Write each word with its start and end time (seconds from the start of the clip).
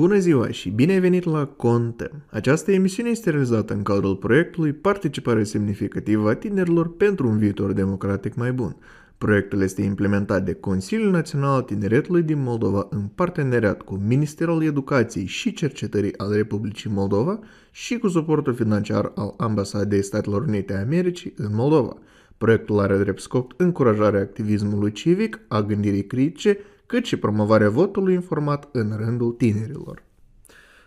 Bună 0.00 0.18
ziua 0.18 0.50
și 0.50 0.70
bine 0.70 0.92
ai 0.92 1.00
venit 1.00 1.24
la 1.24 1.46
Contem! 1.46 2.10
Această 2.30 2.72
emisiune 2.72 3.08
este 3.08 3.30
realizată 3.30 3.72
în 3.72 3.82
cadrul 3.82 4.16
proiectului 4.16 4.72
Participare 4.72 5.44
semnificativă 5.44 6.30
a 6.30 6.34
tinerilor 6.34 6.96
pentru 6.96 7.28
un 7.28 7.38
viitor 7.38 7.72
democratic 7.72 8.34
mai 8.34 8.52
bun. 8.52 8.76
Proiectul 9.18 9.62
este 9.62 9.82
implementat 9.82 10.44
de 10.44 10.52
Consiliul 10.52 11.10
Național 11.10 11.54
al 11.54 11.62
Tineretului 11.62 12.22
din 12.22 12.42
Moldova 12.42 12.86
în 12.90 13.00
parteneriat 13.14 13.82
cu 13.82 14.00
Ministerul 14.06 14.62
Educației 14.62 15.26
și 15.26 15.52
Cercetării 15.52 16.18
al 16.18 16.32
Republicii 16.32 16.90
Moldova 16.90 17.38
și 17.70 17.98
cu 17.98 18.08
suportul 18.08 18.54
financiar 18.54 19.12
al 19.14 19.34
Ambasadei 19.36 20.02
Statelor 20.02 20.42
Unite 20.42 20.74
a 20.74 20.80
Americii 20.80 21.32
în 21.36 21.54
Moldova. 21.54 21.96
Proiectul 22.38 22.78
are 22.78 22.98
drept 22.98 23.20
scop 23.20 23.52
încurajarea 23.56 24.20
activismului 24.20 24.92
civic, 24.92 25.40
a 25.48 25.62
gândirii 25.62 26.06
critice 26.06 26.58
cât 26.90 27.04
și 27.04 27.16
promovarea 27.16 27.70
votului 27.70 28.14
informat 28.14 28.68
în 28.72 28.96
rândul 28.96 29.32
tinerilor. 29.32 30.02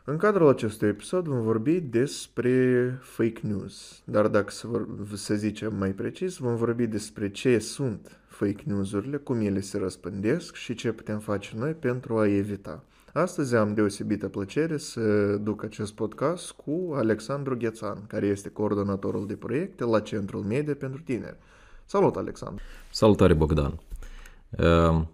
În 0.06 0.18
cadrul 0.18 0.50
acestui 0.50 0.88
episod 0.88 1.28
vom 1.28 1.42
vorbi 1.42 1.80
despre 1.80 3.00
fake 3.02 3.40
news, 3.42 4.02
dar 4.06 4.28
dacă 4.28 4.52
să, 4.52 4.68
vor, 4.68 4.88
să 5.14 5.36
zicem 5.36 5.76
mai 5.78 5.90
precis, 5.90 6.38
vom 6.38 6.56
vorbi 6.56 6.88
despre 6.88 7.32
ce 7.32 7.58
sunt 7.58 8.20
fake 8.28 8.64
news-urile, 8.66 9.18
cum 9.18 9.40
ele 9.40 9.60
se 9.60 9.78
răspândesc 9.78 10.56
și 10.56 10.74
ce 10.74 10.92
putem 10.92 11.20
face 11.20 11.56
noi 11.58 11.72
pentru 11.72 12.18
a 12.18 12.28
evita. 12.28 12.84
Astăzi 13.14 13.56
am 13.56 13.74
deosebită 13.74 14.28
plăcere 14.28 14.78
să 14.78 15.36
duc 15.36 15.64
acest 15.64 15.94
podcast 15.94 16.52
cu 16.52 16.94
Alexandru 16.94 17.58
Ghețan, 17.58 18.04
care 18.08 18.26
este 18.26 18.50
coordonatorul 18.50 19.28
de 19.28 19.36
proiecte 19.36 19.84
la 19.84 20.00
Centrul 20.00 20.42
Media 20.42 20.76
pentru 20.80 21.02
Tineri. 21.02 21.38
Salut, 21.86 22.16
Alexandru! 22.16 22.64
Salutare, 22.92 23.34
Bogdan! 23.34 23.80
Uh 24.50 25.06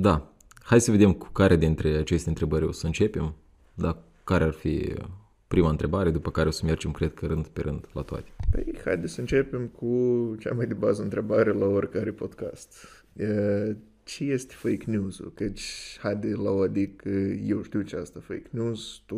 da. 0.00 0.32
Hai 0.62 0.80
să 0.80 0.90
vedem 0.90 1.12
cu 1.12 1.28
care 1.32 1.56
dintre 1.56 1.88
aceste 1.88 2.28
întrebări 2.28 2.64
o 2.64 2.72
să 2.72 2.86
începem. 2.86 3.34
Da, 3.74 4.02
care 4.24 4.44
ar 4.44 4.52
fi 4.52 4.94
prima 5.48 5.70
întrebare, 5.70 6.10
după 6.10 6.30
care 6.30 6.48
o 6.48 6.50
să 6.50 6.64
mergem, 6.64 6.90
cred 6.90 7.14
că, 7.14 7.26
rând 7.26 7.46
pe 7.46 7.60
rând 7.60 7.88
la 7.92 8.02
toate. 8.02 8.28
Păi, 8.50 8.78
haide 8.84 9.06
să 9.06 9.20
începem 9.20 9.66
cu 9.66 9.86
cea 10.38 10.54
mai 10.54 10.66
de 10.66 10.74
bază 10.74 11.02
întrebare 11.02 11.52
la 11.52 11.66
oricare 11.66 12.10
podcast. 12.10 12.74
E, 13.16 13.76
ce 14.04 14.24
este 14.24 14.54
fake 14.56 14.84
news-ul? 14.86 15.32
Căci, 15.34 15.98
haide 16.00 16.34
la 16.34 16.50
o 16.50 16.60
adică, 16.60 17.08
eu 17.46 17.62
știu 17.62 17.82
ce 17.82 17.96
asta 17.96 18.20
fake 18.20 18.48
news, 18.50 19.02
tu, 19.06 19.16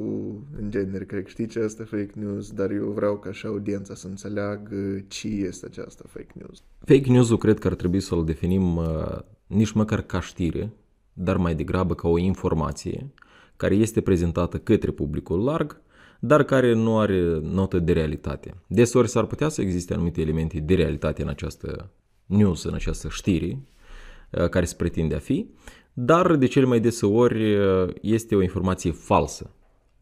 în 0.59 0.71
genere, 0.71 1.05
cred 1.05 1.23
că 1.23 1.29
știi 1.29 1.47
ce 1.47 1.61
asta 1.61 1.85
fake 1.85 2.13
news, 2.15 2.51
dar 2.53 2.71
eu 2.71 2.87
vreau 2.87 3.19
ca 3.19 3.33
și 3.33 3.47
audiența 3.47 3.95
să 3.95 4.07
înțeleagă 4.07 5.05
ce 5.09 5.29
este 5.29 5.67
această 5.67 6.05
fake 6.07 6.33
news. 6.33 6.63
Fake 6.79 7.11
news-ul 7.11 7.39
cred 7.39 7.59
că 7.59 7.67
ar 7.67 7.75
trebui 7.75 8.01
să-l 8.01 8.25
definim 8.25 8.77
uh, 8.77 9.19
nici 9.47 9.73
măcar 9.73 10.03
ca 10.03 10.21
știre, 10.21 10.73
dar 11.23 11.37
mai 11.37 11.55
degrabă 11.55 11.95
ca 11.95 12.09
o 12.09 12.19
informație 12.19 13.13
care 13.57 13.75
este 13.75 14.01
prezentată 14.01 14.59
către 14.59 14.91
publicul 14.91 15.45
larg, 15.45 15.81
dar 16.21 16.43
care 16.43 16.73
nu 16.73 16.99
are 16.99 17.39
notă 17.43 17.79
de 17.79 17.93
realitate. 17.93 18.55
Deseori 18.67 19.09
s-ar 19.09 19.25
putea 19.25 19.49
să 19.49 19.61
existe 19.61 19.95
anumite 19.95 20.21
elemente 20.21 20.61
de 20.61 20.75
realitate 20.75 21.23
în 21.23 21.29
această 21.29 21.91
news, 22.27 22.65
în 22.65 22.75
această 22.75 23.09
știre, 23.09 23.59
uh, 24.31 24.49
care 24.49 24.65
se 24.65 24.75
pretinde 24.77 25.15
a 25.15 25.19
fi, 25.19 25.51
dar 25.93 26.37
de 26.37 26.47
cele 26.47 26.67
mai 26.67 26.81
deseori 26.81 27.57
uh, 27.57 27.89
este 28.01 28.35
o 28.35 28.43
informație 28.43 28.91
falsă, 28.91 29.51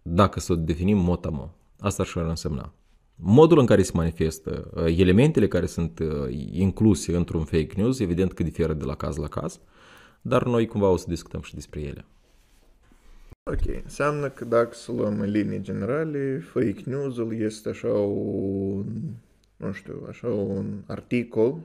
dacă 0.02 0.40
să 0.40 0.52
o 0.52 0.56
definim 0.56 0.98
motamo. 0.98 1.54
Asta 1.78 2.04
ar 2.14 2.24
însemna. 2.24 2.72
Modul 3.14 3.58
în 3.58 3.66
care 3.66 3.82
se 3.82 3.92
manifestă, 3.94 4.70
uh, 4.74 4.98
elementele 4.98 5.48
care 5.48 5.66
sunt 5.66 5.98
uh, 5.98 6.08
incluse 6.50 7.16
într-un 7.16 7.44
fake 7.44 7.72
news, 7.76 7.98
evident 7.98 8.32
că 8.32 8.42
diferă 8.42 8.72
de 8.72 8.84
la 8.84 8.94
caz 8.94 9.16
la 9.16 9.28
caz, 9.28 9.60
dar 10.22 10.44
noi 10.44 10.66
cumva 10.66 10.88
o 10.88 10.96
să 10.96 11.04
discutăm 11.08 11.40
și 11.40 11.54
despre 11.54 11.80
ele. 11.80 12.04
Ok, 13.50 13.82
înseamnă 13.82 14.28
că 14.28 14.44
dacă 14.44 14.74
să 14.74 14.92
luăm 14.92 15.20
în 15.20 15.30
linii 15.30 15.60
generale, 15.60 16.44
fake 16.52 16.82
news-ul 16.84 17.40
este 17.40 17.68
așa 17.68 17.88
un, 17.88 18.84
nu 19.56 19.72
știu, 19.72 20.06
așa 20.08 20.28
un 20.28 20.66
articol 20.86 21.58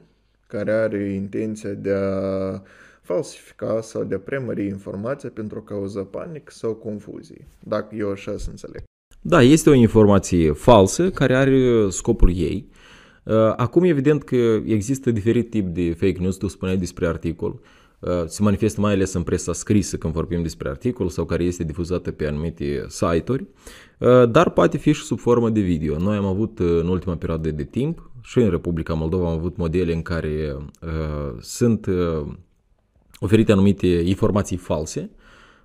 care 0.47 0.71
are 0.71 1.13
intenția 1.13 1.69
de 1.69 1.91
a 1.91 2.61
falsifica 3.01 3.81
sau 3.81 4.03
de 4.03 4.15
a 4.15 4.19
premări 4.19 4.65
informația 4.65 5.29
pentru 5.33 5.57
a 5.57 5.69
cauza 5.69 6.01
panică 6.01 6.51
sau 6.51 6.73
confuzie, 6.73 7.47
dacă 7.59 7.95
eu 7.95 8.11
așa 8.11 8.37
să 8.37 8.49
înțeleg. 8.49 8.83
Da, 9.21 9.41
este 9.41 9.69
o 9.69 9.73
informație 9.73 10.51
falsă 10.51 11.09
care 11.09 11.35
are 11.35 11.89
scopul 11.89 12.35
ei. 12.35 12.67
Uh, 13.23 13.33
acum, 13.55 13.83
evident 13.83 14.23
că 14.23 14.35
există 14.65 15.11
diferit 15.11 15.49
tip 15.49 15.67
de 15.67 15.93
fake 15.93 16.19
news, 16.19 16.35
tu 16.35 16.47
spuneai 16.47 16.77
despre 16.77 17.07
articol, 17.07 17.51
uh, 17.51 17.82
se 18.25 18.41
manifestă 18.41 18.81
mai 18.81 18.93
ales 18.93 19.13
în 19.13 19.23
presa 19.23 19.53
scrisă 19.53 19.97
când 19.97 20.13
vorbim 20.13 20.41
despre 20.41 20.69
articol 20.69 21.09
sau 21.09 21.25
care 21.25 21.43
este 21.43 21.63
difuzată 21.63 22.11
pe 22.11 22.27
anumite 22.27 22.85
site-uri, 22.87 23.45
uh, 23.99 24.29
dar 24.29 24.49
poate 24.49 24.77
fi 24.77 24.91
și 24.91 25.03
sub 25.03 25.19
formă 25.19 25.49
de 25.49 25.59
video. 25.59 25.97
Noi 25.97 26.17
am 26.17 26.25
avut 26.25 26.59
în 26.59 26.87
ultima 26.87 27.15
perioadă 27.15 27.51
de 27.51 27.63
timp 27.63 28.11
și 28.21 28.39
în 28.39 28.49
Republica 28.49 28.93
Moldova 28.93 29.27
am 29.27 29.37
avut 29.37 29.57
modele 29.57 29.93
în 29.93 30.01
care 30.01 30.57
uh, 30.81 31.35
sunt 31.39 31.85
uh, 31.85 32.33
oferite 33.19 33.51
anumite 33.51 33.87
informații 33.87 34.57
false, 34.57 35.11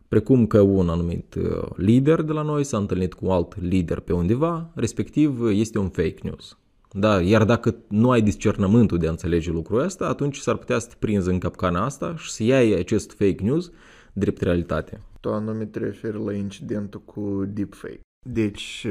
precum 0.08 0.46
că 0.46 0.60
un 0.60 0.88
anumit 0.88 1.34
uh, 1.34 1.68
lider 1.76 2.22
de 2.22 2.32
la 2.32 2.42
noi 2.42 2.64
s-a 2.64 2.76
întâlnit 2.76 3.14
cu 3.14 3.26
alt 3.26 3.60
lider 3.60 4.00
pe 4.00 4.12
undeva, 4.12 4.70
respectiv 4.74 5.40
uh, 5.40 5.50
este 5.54 5.78
un 5.78 5.88
fake 5.88 6.18
news. 6.22 6.58
Da, 6.92 7.20
iar 7.20 7.44
dacă 7.44 7.76
nu 7.88 8.10
ai 8.10 8.22
discernământul 8.22 8.98
de 8.98 9.06
a 9.06 9.10
înțelege 9.10 9.50
lucrul 9.50 9.80
ăsta, 9.80 10.06
atunci 10.06 10.36
s-ar 10.36 10.56
putea 10.56 10.78
să 10.78 10.88
te 10.88 10.94
prinzi 10.98 11.28
în 11.28 11.38
capcana 11.38 11.84
asta 11.84 12.16
și 12.16 12.30
să 12.30 12.42
iei 12.42 12.74
acest 12.74 13.10
fake 13.10 13.42
news 13.42 13.70
drept 14.12 14.40
realitate. 14.40 15.00
Tu 15.20 15.28
anume 15.32 15.64
te 15.64 15.78
referi 15.78 16.24
la 16.24 16.32
incidentul 16.32 17.00
cu 17.00 17.44
deepfake. 17.46 18.00
Deci, 18.32 18.86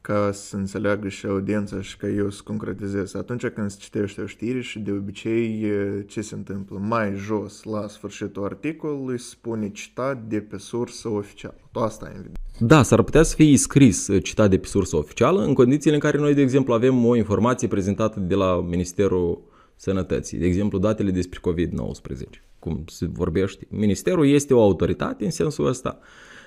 ca 0.00 0.30
să 0.32 0.56
înțeleagă 0.56 1.08
și 1.08 1.26
audiența 1.26 1.82
și 1.82 1.96
ca 1.96 2.08
eu 2.08 2.30
să 2.30 2.40
concretizez, 2.44 3.14
atunci 3.14 3.46
când 3.46 3.70
se 3.70 3.76
citește 3.80 4.20
o 4.20 4.26
știre 4.26 4.60
și 4.60 4.78
de 4.78 4.90
obicei 4.90 5.66
ce 6.06 6.20
se 6.20 6.34
întâmplă? 6.34 6.78
Mai 6.78 7.12
jos, 7.16 7.62
la 7.62 7.88
sfârșitul 7.88 8.44
articolului, 8.44 9.18
spune 9.18 9.70
citat 9.70 10.22
de 10.22 10.40
pe 10.40 10.58
sursă 10.58 11.08
oficială. 11.08 11.56
Tu 11.72 11.78
asta 11.78 12.04
ai 12.04 12.12
în 12.14 12.16
vedere. 12.16 12.38
Da, 12.58 12.82
s-ar 12.82 13.02
putea 13.02 13.22
să 13.22 13.34
fie 13.34 13.56
scris 13.56 14.08
citat 14.22 14.50
de 14.50 14.58
pe 14.58 14.66
sursă 14.66 14.96
oficială 14.96 15.42
în 15.44 15.54
condițiile 15.54 15.94
în 15.94 16.00
care 16.00 16.18
noi, 16.18 16.34
de 16.34 16.40
exemplu, 16.40 16.72
avem 16.72 17.04
o 17.04 17.16
informație 17.16 17.68
prezentată 17.68 18.20
de 18.20 18.34
la 18.34 18.60
Ministerul 18.60 19.42
Sănătății, 19.76 20.38
de 20.38 20.46
exemplu, 20.46 20.78
datele 20.78 21.10
despre 21.10 21.40
COVID-19, 21.50 22.40
cum 22.58 22.84
se 22.86 23.06
vorbește. 23.12 23.66
Ministerul 23.70 24.26
este 24.26 24.54
o 24.54 24.62
autoritate 24.62 25.24
în 25.24 25.30
sensul 25.30 25.66
ăsta 25.66 25.98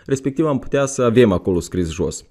respectiv 0.08 0.46
am 0.46 0.60
putea 0.60 0.86
să 0.86 1.02
avem 1.02 1.32
acolo 1.32 1.60
scris 1.60 1.92
jos. 1.92 2.26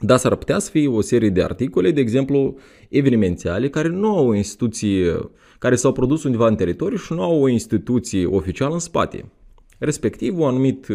Dar 0.00 0.18
s-ar 0.18 0.36
putea 0.36 0.58
să 0.58 0.70
fie 0.70 0.88
o 0.88 1.00
serie 1.00 1.28
de 1.28 1.42
articole, 1.42 1.90
de 1.90 2.00
exemplu, 2.00 2.56
evenimențiale, 2.88 3.68
care 3.68 3.88
nu 3.88 4.16
au 4.16 4.28
o 4.28 4.34
instituție, 4.34 5.30
care 5.58 5.76
s-au 5.76 5.92
produs 5.92 6.24
undeva 6.24 6.46
în 6.46 6.54
teritoriu 6.54 6.96
și 6.96 7.12
nu 7.12 7.22
au 7.22 7.42
o 7.42 7.48
instituție 7.48 8.26
oficială 8.26 8.72
în 8.72 8.78
spate. 8.78 9.30
Respectiv, 9.78 10.38
o 10.38 10.46
anumit, 10.46 10.86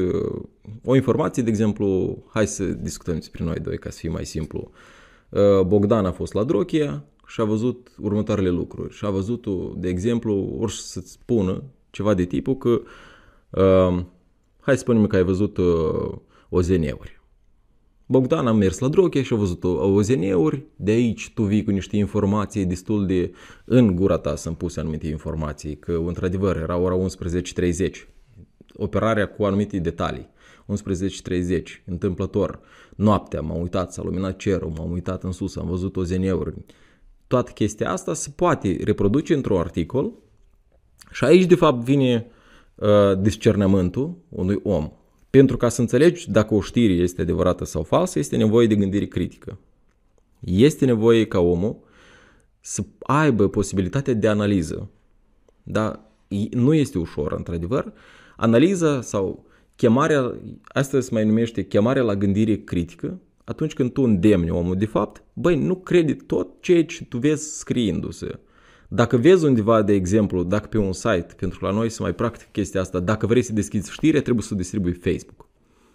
o 0.86 0.96
informație, 0.96 1.44
de 1.44 1.50
exemplu, 1.50 2.18
hai 2.30 2.48
să 2.48 2.64
discutăm 2.64 3.16
despre 3.16 3.44
noi 3.44 3.56
doi 3.56 3.78
ca 3.78 3.90
să 3.90 3.98
fie 3.98 4.10
mai 4.10 4.26
simplu. 4.26 4.72
Bogdan 5.66 6.06
a 6.06 6.12
fost 6.12 6.34
la 6.34 6.44
Drochia 6.44 7.04
și 7.28 7.42
a 7.42 7.44
văzut 7.44 7.92
următoarele 8.00 8.50
lucruri. 8.50 8.94
Și 8.94 9.06
a 9.06 9.10
văzut, 9.10 9.46
de 9.78 9.90
exemplu, 9.90 10.56
ori 10.60 10.74
să-ți 10.74 11.12
spună 11.12 11.64
ceva 11.90 12.14
de 12.14 12.26
tipul 12.26 12.58
că 12.58 12.82
Hai 14.62 14.74
să 14.74 14.80
spunem 14.80 15.08
că 15.08 15.16
ai 15.16 15.24
văzut 15.24 15.58
uh, 15.58 16.12
OZN-uri. 16.50 17.22
Bogdan 18.06 18.48
a 18.48 18.52
mers 18.52 18.80
la 18.80 18.88
Droche 18.88 19.22
și 19.22 19.34
a 19.34 19.36
văzut 19.36 19.64
OZN-uri, 19.64 20.66
de 20.76 20.92
aici 20.92 21.32
tu 21.34 21.44
vii 21.44 21.64
cu 21.64 21.72
niște 21.72 21.98
informații 21.98 22.66
destul 22.66 23.06
de... 23.06 23.32
În 23.66 23.96
gura 23.96 24.18
ta 24.18 24.36
sunt 24.36 24.58
puse 24.58 24.80
anumite 24.80 25.08
informații, 25.08 25.78
că 25.78 26.02
într-adevăr 26.06 26.58
era 26.58 26.78
ora 26.78 26.98
11.30, 26.98 27.90
operarea 28.74 29.28
cu 29.28 29.44
anumite 29.44 29.78
detalii. 29.78 30.30
11.30, 30.68 31.62
întâmplător, 31.86 32.60
noaptea, 32.96 33.42
m-am 33.42 33.62
uitat, 33.62 33.94
s-a 33.94 34.02
luminat 34.04 34.38
cerul, 34.38 34.74
m-am 34.78 34.92
uitat 34.92 35.24
în 35.24 35.32
sus, 35.32 35.56
am 35.56 35.68
văzut 35.68 35.96
OZN-uri. 35.96 36.54
Toată 37.28 37.52
chestia 37.52 37.92
asta 37.92 38.14
se 38.14 38.30
poate 38.36 38.78
reproduce 38.84 39.34
într-un 39.34 39.58
articol 39.58 40.12
și 41.12 41.24
aici 41.24 41.46
de 41.46 41.56
fapt 41.56 41.84
vine 41.84 42.26
Uh, 42.26 42.41
discernământul 43.20 44.18
unui 44.30 44.60
om. 44.64 44.92
Pentru 45.30 45.58
ca 45.58 45.70
să 45.70 45.82
înțelegi 45.82 46.32
dacă 46.32 46.54
o 46.54 46.62
știre 46.62 46.94
este 46.94 47.22
adevărată 47.22 47.66
sau 47.66 47.84
falsă, 47.84 48.20
este 48.20 48.38
nevoie 48.38 48.68
de 48.68 48.76
gândire 48.76 49.06
critică. 49.06 49.58
Este 50.40 50.86
nevoie 50.86 51.26
ca 51.26 51.40
omul 51.40 51.76
să 52.60 52.84
aibă 53.00 53.48
posibilitatea 53.48 54.14
de 54.14 54.28
analiză. 54.28 54.90
Dar 55.64 56.00
nu 56.52 56.74
este 56.74 56.98
ușor, 56.98 57.32
într-adevăr. 57.32 57.94
Analiza 58.38 59.02
sau 59.02 59.46
chemarea, 59.76 60.40
asta 60.64 61.00
se 61.00 61.10
mai 61.12 61.26
numește 61.26 61.64
chemarea 61.64 62.04
la 62.04 62.16
gândire 62.16 62.56
critică, 62.56 63.20
atunci 63.44 63.74
când 63.74 63.92
tu 63.92 64.02
îndemni 64.02 64.50
omul 64.50 64.76
de 64.76 64.86
fapt, 64.86 65.24
băi, 65.34 65.56
nu 65.56 65.76
crede 65.76 66.14
tot 66.14 66.48
ceea 66.60 66.86
ce 66.86 67.06
tu 67.06 67.18
vezi 67.18 67.58
scriindu-se. 67.58 68.40
Dacă 68.94 69.18
vezi 69.18 69.46
undeva, 69.46 69.82
de 69.82 69.94
exemplu, 69.94 70.44
dacă 70.44 70.68
pe 70.68 70.78
un 70.78 70.94
site, 70.94 71.28
pentru 71.38 71.60
că 71.60 71.66
la 71.66 71.72
noi 71.72 71.90
se 71.90 72.02
mai 72.02 72.14
practic 72.14 72.52
chestia 72.52 72.82
asta, 72.82 73.00
dacă 73.00 73.26
vrei 73.26 73.42
să 73.42 73.54
deschizi 73.54 73.92
știre, 73.92 74.22
trebuie 74.22 74.44
să 74.44 74.50
o 74.54 74.58
distribui 74.58 74.94
Facebook. 74.94 75.48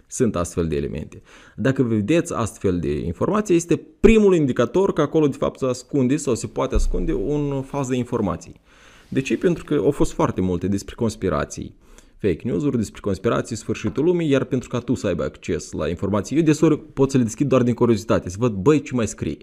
sunt 0.08 0.37
astfel 0.37 0.69
de 0.69 0.76
elemente. 0.76 1.22
Dacă 1.56 1.82
vedeți 1.82 2.34
astfel 2.34 2.78
de 2.78 2.98
informații, 2.98 3.54
este 3.54 3.81
primul 4.00 4.34
indicator 4.34 4.93
că 4.93 5.00
acolo 5.00 5.26
de 5.28 5.37
fapt 5.37 5.58
se 5.58 5.66
ascunde 5.66 6.16
sau 6.16 6.34
se 6.34 6.46
poate 6.46 6.75
ascunde 6.75 7.12
un 7.12 7.62
faz 7.62 7.88
de 7.88 7.96
informații. 7.96 8.60
De 9.08 9.20
ce? 9.20 9.37
Pentru 9.37 9.64
că 9.64 9.75
au 9.75 9.90
fost 9.90 10.12
foarte 10.12 10.40
multe 10.40 10.69
despre 10.69 10.94
conspirații, 10.94 11.75
fake 12.19 12.40
news-uri, 12.43 12.76
despre 12.76 13.00
conspirații, 13.00 13.56
sfârșitul 13.56 14.04
lumii, 14.04 14.28
iar 14.28 14.44
pentru 14.44 14.69
ca 14.69 14.78
tu 14.78 14.94
să 14.94 15.06
aibă 15.06 15.25
acces 15.25 15.72
la 15.72 15.88
informații, 15.88 16.37
eu 16.37 16.43
desori 16.43 16.78
pot 16.78 17.10
să 17.10 17.16
le 17.16 17.22
deschid 17.22 17.48
doar 17.48 17.62
din 17.62 17.75
curiozitate, 17.75 18.28
să 18.28 18.37
văd, 18.38 18.52
băi, 18.52 18.82
ce 18.82 18.94
mai 18.94 19.06
scrie. 19.06 19.37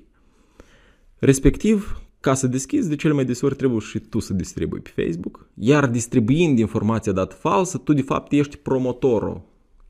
Respectiv, 1.19 2.01
ca 2.23 2.33
să 2.33 2.47
deschizi, 2.47 2.89
de 2.89 2.95
cele 2.95 3.13
mai 3.13 3.25
desori 3.25 3.55
trebuie 3.55 3.79
și 3.79 3.99
tu 3.99 4.19
să 4.19 4.33
distribui 4.33 4.79
pe 4.79 5.03
Facebook, 5.03 5.47
iar 5.53 5.87
distribuind 5.87 6.59
informația 6.59 7.11
dată 7.11 7.35
falsă, 7.35 7.77
tu 7.77 7.93
de 7.93 8.01
fapt 8.01 8.31
ești 8.31 8.57
promotorul. 8.57 9.41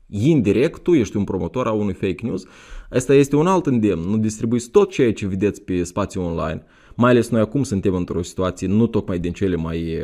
Indirect, 0.06 0.82
tu 0.82 0.94
ești 0.94 1.16
un 1.16 1.24
promotor 1.24 1.66
a 1.66 1.72
unui 1.72 1.92
fake 1.92 2.26
news. 2.26 2.44
Asta 2.90 3.14
este 3.14 3.36
un 3.36 3.46
alt 3.46 3.66
îndemn. 3.66 4.02
Nu 4.02 4.16
distribuiți 4.16 4.70
tot 4.70 4.90
ceea 4.90 5.12
ce 5.12 5.26
vedeți 5.26 5.62
pe 5.62 5.82
spațiu 5.82 6.22
online. 6.22 6.62
Mai 6.94 7.10
ales 7.10 7.28
noi 7.28 7.40
acum 7.40 7.62
suntem 7.62 7.94
într-o 7.94 8.22
situație 8.22 8.66
nu 8.66 8.86
tocmai 8.86 9.18
din 9.18 9.32
cele 9.32 9.56
mai 9.56 9.98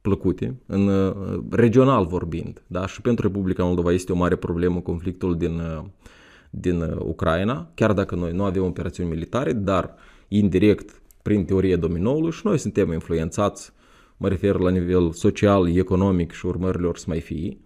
plăcute, 0.00 0.60
în 0.66 1.14
regional 1.50 2.06
vorbind. 2.06 2.62
Da? 2.66 2.86
Și 2.86 3.00
pentru 3.00 3.26
Republica 3.26 3.64
Moldova 3.64 3.92
este 3.92 4.12
o 4.12 4.16
mare 4.16 4.36
problemă 4.36 4.80
conflictul 4.80 5.36
din, 5.36 5.60
din 6.50 6.82
Ucraina, 6.98 7.70
chiar 7.74 7.92
dacă 7.92 8.14
noi 8.14 8.32
nu 8.32 8.44
avem 8.44 8.64
operațiuni 8.64 9.10
militare, 9.10 9.52
dar 9.52 9.94
indirect 10.28 11.02
prin 11.24 11.44
teoria 11.44 11.76
dominoului 11.76 12.30
și 12.30 12.40
noi 12.44 12.58
suntem 12.58 12.92
influențați, 12.92 13.72
mă 14.16 14.28
refer 14.28 14.58
la 14.58 14.70
nivel 14.70 15.12
social, 15.12 15.76
economic 15.76 16.32
și 16.32 16.46
urmărilor 16.46 16.96
să 16.96 17.04
mai 17.08 17.20
fie. 17.20 17.58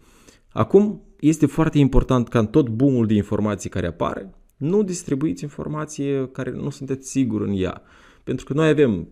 Acum, 0.49 1.03
este 1.21 1.47
foarte 1.47 1.79
important 1.79 2.29
ca 2.29 2.39
în 2.39 2.47
tot 2.47 2.69
boomul 2.69 3.07
de 3.07 3.15
informații 3.15 3.71
care 3.71 3.87
apare, 3.87 4.35
nu 4.57 4.83
distribuiți 4.83 5.43
informație 5.43 6.29
care 6.29 6.51
nu 6.51 6.71
sunteți 6.71 7.11
siguri 7.11 7.49
în 7.49 7.55
ea. 7.63 7.83
Pentru 8.25 8.45
că 8.45 8.53
noi 8.53 8.69
avem 8.69 9.09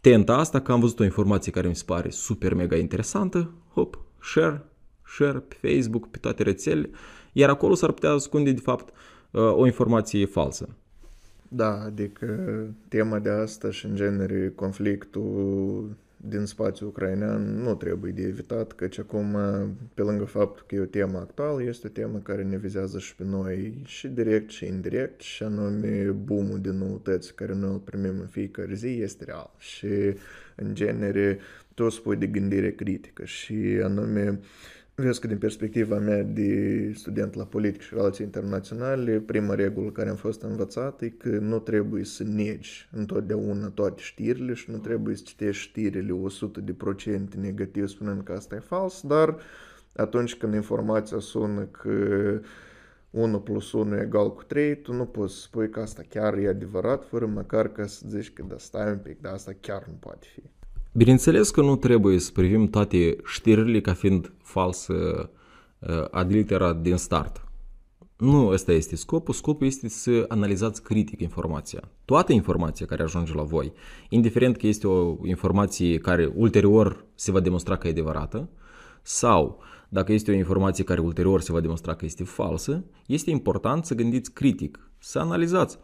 tenta 0.00 0.36
asta 0.36 0.60
că 0.60 0.72
am 0.72 0.80
văzut 0.80 1.00
o 1.00 1.04
informație 1.04 1.52
care 1.52 1.68
mi 1.68 1.76
se 1.76 1.84
pare 1.86 2.10
super 2.10 2.54
mega 2.54 2.76
interesantă, 2.76 3.54
hop, 3.72 4.02
share, 4.22 4.64
share 5.16 5.38
pe 5.38 5.56
Facebook, 5.68 6.10
pe 6.10 6.18
toate 6.18 6.42
rețelele, 6.42 6.90
iar 7.32 7.48
acolo 7.48 7.74
s-ar 7.74 7.92
putea 7.92 8.10
ascunde 8.10 8.52
de 8.52 8.60
fapt 8.60 8.94
o 9.32 9.66
informație 9.66 10.26
falsă. 10.26 10.68
Da, 11.48 11.82
adică 11.82 12.26
tema 12.88 13.18
de 13.18 13.28
asta 13.28 13.70
și 13.70 13.86
în 13.86 13.94
genere 13.94 14.52
conflictul 14.54 15.96
din 16.16 16.44
spațiul 16.44 16.88
ucrainean 16.88 17.62
nu 17.62 17.74
trebuie 17.74 18.12
de 18.12 18.22
evitat, 18.22 18.72
căci 18.72 18.98
acum, 18.98 19.36
pe 19.94 20.02
lângă 20.02 20.24
faptul 20.24 20.64
că 20.68 20.74
e 20.74 20.80
o 20.80 20.84
temă 20.84 21.18
actuală, 21.18 21.62
este 21.62 21.86
o 21.86 21.90
temă 21.90 22.18
care 22.18 22.42
ne 22.42 22.56
vizează 22.56 22.98
și 22.98 23.14
pe 23.14 23.24
noi 23.24 23.82
și 23.84 24.08
direct 24.08 24.50
și 24.50 24.66
indirect, 24.66 25.20
și 25.20 25.42
anume 25.42 26.16
boom 26.24 26.60
de 26.60 26.70
noutăți 26.70 27.34
care 27.34 27.54
noi 27.54 27.70
îl 27.70 27.78
primim 27.78 28.20
în 28.20 28.26
fiecare 28.26 28.74
zi 28.74 28.86
este 28.86 29.24
real. 29.24 29.50
Și, 29.58 29.86
în 30.56 30.74
genere, 30.74 31.38
tu 31.74 31.88
spui 31.88 32.16
de 32.16 32.26
gândire 32.26 32.70
critică 32.70 33.24
și 33.24 33.80
anume 33.82 34.40
Vezi 35.00 35.20
că 35.20 35.26
din 35.26 35.38
perspectiva 35.38 35.98
mea 35.98 36.22
de 36.22 36.92
student 36.94 37.34
la 37.34 37.44
politică 37.44 37.82
și 37.84 37.94
relații 37.94 38.24
internaționale, 38.24 39.18
prima 39.18 39.54
regulă 39.54 39.90
care 39.90 40.08
am 40.08 40.16
fost 40.16 40.42
învățat 40.42 41.02
e 41.02 41.08
că 41.08 41.28
nu 41.28 41.58
trebuie 41.58 42.04
să 42.04 42.24
negi 42.24 42.88
întotdeauna 42.92 43.68
toate 43.68 44.02
știrile 44.02 44.54
și 44.54 44.70
nu 44.70 44.76
trebuie 44.76 45.16
să 45.16 45.22
citești 45.26 45.68
știrile 45.68 46.20
100% 47.32 47.34
negativ 47.40 47.86
spunând 47.86 48.22
că 48.22 48.32
asta 48.32 48.54
e 48.54 48.58
fals, 48.58 49.02
dar 49.06 49.36
atunci 49.96 50.36
când 50.36 50.54
informația 50.54 51.18
sună 51.18 51.62
că 51.62 52.40
1 53.10 53.40
plus 53.40 53.72
1 53.72 53.96
e 53.96 54.00
egal 54.00 54.34
cu 54.34 54.42
3, 54.42 54.80
tu 54.80 54.92
nu 54.92 55.04
poți 55.04 55.34
să 55.34 55.40
spui 55.40 55.70
că 55.70 55.80
asta 55.80 56.02
chiar 56.08 56.34
e 56.34 56.48
adevărat, 56.48 57.04
fără 57.08 57.26
măcar 57.26 57.72
ca 57.72 57.86
să 57.86 58.04
zici 58.08 58.32
că 58.32 58.44
da, 58.48 58.58
stai 58.58 58.90
un 58.90 58.98
pic, 58.98 59.20
dar 59.20 59.32
asta 59.32 59.52
chiar 59.60 59.84
nu 59.86 59.96
poate 60.00 60.26
fi. 60.34 60.57
Bineînțeles 60.98 61.50
că 61.50 61.60
nu 61.60 61.76
trebuie 61.76 62.18
să 62.18 62.30
privim 62.32 62.68
toate 62.70 63.16
știrile 63.24 63.80
ca 63.80 63.94
fiind 63.94 64.32
falsă 64.42 65.30
uh, 65.78 66.04
ad 66.10 66.30
litera 66.30 66.72
din 66.72 66.96
start. 66.96 67.44
Nu 68.16 68.46
ăsta 68.46 68.72
este 68.72 68.96
scopul, 68.96 69.34
scopul 69.34 69.66
este 69.66 69.88
să 69.88 70.24
analizați 70.28 70.82
critic 70.82 71.20
informația. 71.20 71.80
Toată 72.04 72.32
informația 72.32 72.86
care 72.86 73.02
ajunge 73.02 73.34
la 73.34 73.42
voi, 73.42 73.72
indiferent 74.08 74.56
că 74.56 74.66
este 74.66 74.86
o 74.86 75.16
informație 75.26 75.98
care 75.98 76.32
ulterior 76.34 77.04
se 77.14 77.30
va 77.30 77.40
demonstra 77.40 77.76
că 77.76 77.86
e 77.86 77.90
adevărată, 77.90 78.48
sau 79.02 79.62
dacă 79.88 80.12
este 80.12 80.30
o 80.30 80.34
informație 80.34 80.84
care 80.84 81.00
ulterior 81.00 81.40
se 81.40 81.52
va 81.52 81.60
demonstra 81.60 81.94
că 81.94 82.04
este 82.04 82.24
falsă, 82.24 82.84
este 83.06 83.30
important 83.30 83.84
să 83.84 83.94
gândiți 83.94 84.32
critic, 84.32 84.90
să 84.98 85.18
analizați. 85.18 85.78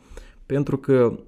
Pentru 0.47 0.77
că 0.77 1.19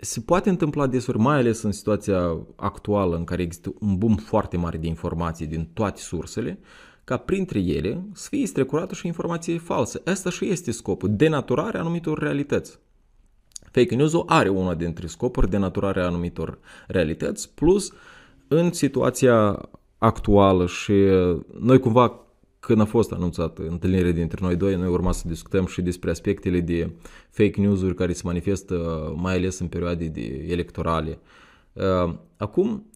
se 0.00 0.20
poate 0.20 0.48
întâmpla 0.48 0.86
desuri, 0.86 1.18
mai 1.18 1.36
ales 1.36 1.62
în 1.62 1.72
situația 1.72 2.36
actuală 2.56 3.16
în 3.16 3.24
care 3.24 3.42
există 3.42 3.74
un 3.80 3.98
boom 3.98 4.16
foarte 4.16 4.56
mare 4.56 4.78
de 4.78 4.86
informații 4.86 5.46
din 5.46 5.70
toate 5.72 6.00
sursele, 6.00 6.58
ca 7.04 7.16
printre 7.16 7.58
ele 7.58 8.04
să 8.12 8.28
fie 8.30 8.46
strecurată 8.46 8.94
și 8.94 9.06
informație 9.06 9.58
falsă. 9.58 10.02
Asta 10.04 10.30
și 10.30 10.48
este 10.48 10.70
scopul, 10.70 11.16
denaturarea 11.16 11.80
anumitor 11.80 12.18
realități. 12.18 12.78
Fake 13.70 13.94
news-ul 13.94 14.24
are 14.26 14.48
una 14.48 14.74
dintre 14.74 15.06
scopuri, 15.06 15.50
denaturarea 15.50 16.06
anumitor 16.06 16.58
realități, 16.86 17.54
plus 17.54 17.92
în 18.48 18.72
situația 18.72 19.68
actuală 19.98 20.66
și 20.66 20.92
noi 21.58 21.78
cumva 21.78 22.20
când 22.60 22.80
a 22.80 22.84
fost 22.84 23.12
anunțată 23.12 23.66
întâlnirea 23.68 24.12
dintre 24.12 24.38
noi 24.42 24.56
doi, 24.56 24.74
noi 24.76 24.88
urma 24.88 25.12
să 25.12 25.28
discutăm 25.28 25.66
și 25.66 25.82
despre 25.82 26.10
aspectele 26.10 26.60
de 26.60 26.92
fake 27.30 27.60
news-uri 27.60 27.94
care 27.94 28.12
se 28.12 28.22
manifestă 28.24 28.74
mai 29.16 29.34
ales 29.34 29.58
în 29.58 29.66
perioade 29.66 30.06
de 30.06 30.46
electorale. 30.48 31.18
Uh, 31.72 32.14
acum, 32.36 32.90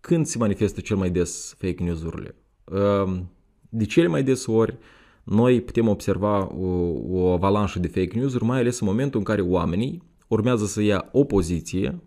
când 0.00 0.26
se 0.26 0.38
manifestă 0.38 0.80
cel 0.80 0.96
mai 0.96 1.10
des 1.10 1.54
fake 1.58 1.82
news-urile? 1.82 2.34
Uh, 2.64 3.20
de 3.68 3.84
cele 3.84 4.06
mai 4.06 4.22
des 4.22 4.46
ori, 4.46 4.78
noi 5.24 5.60
putem 5.60 5.88
observa 5.88 6.54
o, 6.54 6.66
o 7.08 7.32
avalanșă 7.32 7.78
de 7.78 7.88
fake 7.88 8.18
news-uri, 8.18 8.44
mai 8.44 8.58
ales 8.58 8.80
în 8.80 8.86
momentul 8.86 9.18
în 9.18 9.24
care 9.24 9.40
oamenii 9.40 10.02
urmează 10.28 10.66
să 10.66 10.82
ia 10.82 11.08
o 11.12 11.24
poziție, 11.24 12.00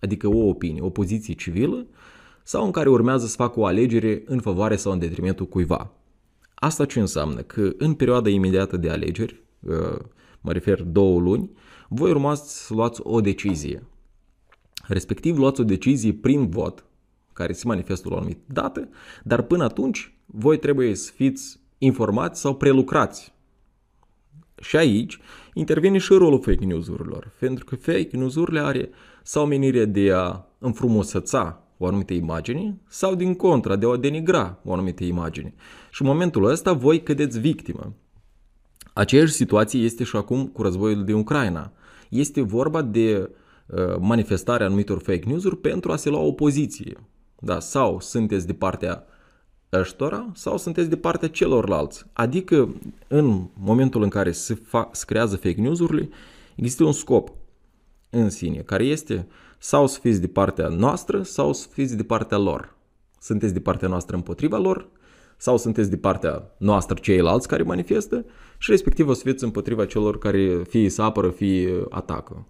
adică 0.00 0.28
o 0.28 0.48
opinie, 0.48 0.80
o 0.80 0.90
poziție 0.90 1.34
civilă, 1.34 1.86
sau 2.48 2.64
în 2.64 2.70
care 2.70 2.88
urmează 2.88 3.26
să 3.26 3.36
facă 3.36 3.60
o 3.60 3.64
alegere 3.64 4.22
în 4.26 4.40
favoare 4.40 4.76
sau 4.76 4.92
în 4.92 4.98
detrimentul 4.98 5.46
cuiva. 5.46 5.92
Asta 6.54 6.84
ce 6.84 7.00
înseamnă? 7.00 7.40
Că 7.40 7.72
în 7.78 7.94
perioada 7.94 8.28
imediată 8.28 8.76
de 8.76 8.90
alegeri, 8.90 9.42
uh, 9.60 9.98
mă 10.40 10.52
refer 10.52 10.82
două 10.82 11.20
luni, 11.20 11.50
voi 11.88 12.10
urmați 12.10 12.66
să 12.66 12.74
luați 12.74 13.00
o 13.02 13.20
decizie. 13.20 13.86
Respectiv 14.86 15.38
luați 15.38 15.60
o 15.60 15.64
decizie 15.64 16.12
prin 16.12 16.48
vot, 16.48 16.84
care 17.32 17.52
se 17.52 17.66
manifestă 17.66 18.08
la 18.08 18.14
o 18.14 18.18
anumită 18.18 18.44
dată, 18.52 18.88
dar 19.22 19.42
până 19.42 19.64
atunci 19.64 20.14
voi 20.26 20.58
trebuie 20.58 20.94
să 20.94 21.12
fiți 21.14 21.60
informați 21.78 22.40
sau 22.40 22.56
prelucrați. 22.56 23.34
Și 24.60 24.76
aici 24.76 25.18
intervine 25.54 25.98
și 25.98 26.12
rolul 26.12 26.40
fake 26.40 26.64
news-urilor, 26.64 27.32
pentru 27.38 27.64
că 27.64 27.76
fake 27.76 28.16
news-urile 28.16 28.60
are 28.60 28.90
sau 29.22 29.46
menirea 29.46 29.84
de 29.84 30.12
a 30.12 30.44
înfrumuseța 30.58 31.65
o 31.78 31.86
anumită 31.86 32.12
imagine 32.12 32.78
sau 32.88 33.14
din 33.14 33.34
contra 33.34 33.76
de 33.76 33.86
a 33.86 33.96
denigra 33.96 34.58
o 34.64 34.72
anumită 34.72 35.04
imagine. 35.04 35.54
Și 35.90 36.02
în 36.02 36.08
momentul 36.08 36.44
ăsta 36.44 36.72
voi 36.72 37.02
cădeți 37.02 37.38
victimă. 37.38 37.94
Aceeași 38.92 39.32
situație 39.32 39.80
este 39.80 40.04
și 40.04 40.16
acum 40.16 40.46
cu 40.46 40.62
războiul 40.62 41.04
din 41.04 41.14
Ucraina. 41.14 41.72
Este 42.08 42.40
vorba 42.40 42.82
de 42.82 43.30
uh, 43.66 43.96
manifestarea 43.98 44.66
anumitor 44.66 44.98
fake 44.98 45.26
news-uri 45.26 45.56
pentru 45.56 45.92
a 45.92 45.96
se 45.96 46.08
lua 46.08 46.20
o 46.20 46.32
poziție. 46.32 46.96
Da, 47.38 47.60
sau 47.60 48.00
sunteți 48.00 48.46
de 48.46 48.52
partea 48.52 49.04
ăștora 49.72 50.30
sau 50.34 50.58
sunteți 50.58 50.88
de 50.88 50.96
partea 50.96 51.28
celorlalți. 51.28 52.04
Adică 52.12 52.74
în 53.08 53.48
momentul 53.54 54.02
în 54.02 54.08
care 54.08 54.32
se, 54.32 54.54
fa- 54.54 54.90
se 54.92 55.04
creează 55.04 55.36
fake 55.36 55.60
news-urile, 55.60 56.08
există 56.54 56.84
un 56.84 56.92
scop 56.92 57.32
în 58.10 58.30
sine, 58.30 58.58
care 58.58 58.84
este 58.84 59.26
sau 59.66 59.86
să 59.86 59.98
fiți 60.00 60.20
de 60.20 60.26
partea 60.26 60.68
noastră 60.68 61.22
sau 61.22 61.52
să 61.52 61.68
fiți 61.70 61.96
de 61.96 62.02
partea 62.02 62.38
lor. 62.38 62.76
Sunteți 63.20 63.52
de 63.52 63.60
partea 63.60 63.88
noastră 63.88 64.16
împotriva 64.16 64.58
lor 64.58 64.88
sau 65.36 65.56
sunteți 65.56 65.90
de 65.90 65.96
partea 65.96 66.54
noastră 66.58 66.98
ceilalți 67.00 67.48
care 67.48 67.62
manifestă 67.62 68.24
și 68.58 68.70
respectiv 68.70 69.08
o 69.08 69.12
să 69.12 69.22
fiți 69.24 69.44
împotriva 69.44 69.86
celor 69.86 70.18
care 70.18 70.62
fie 70.68 70.88
să 70.88 71.02
apără, 71.02 71.30
fie 71.30 71.86
atacă. 71.88 72.46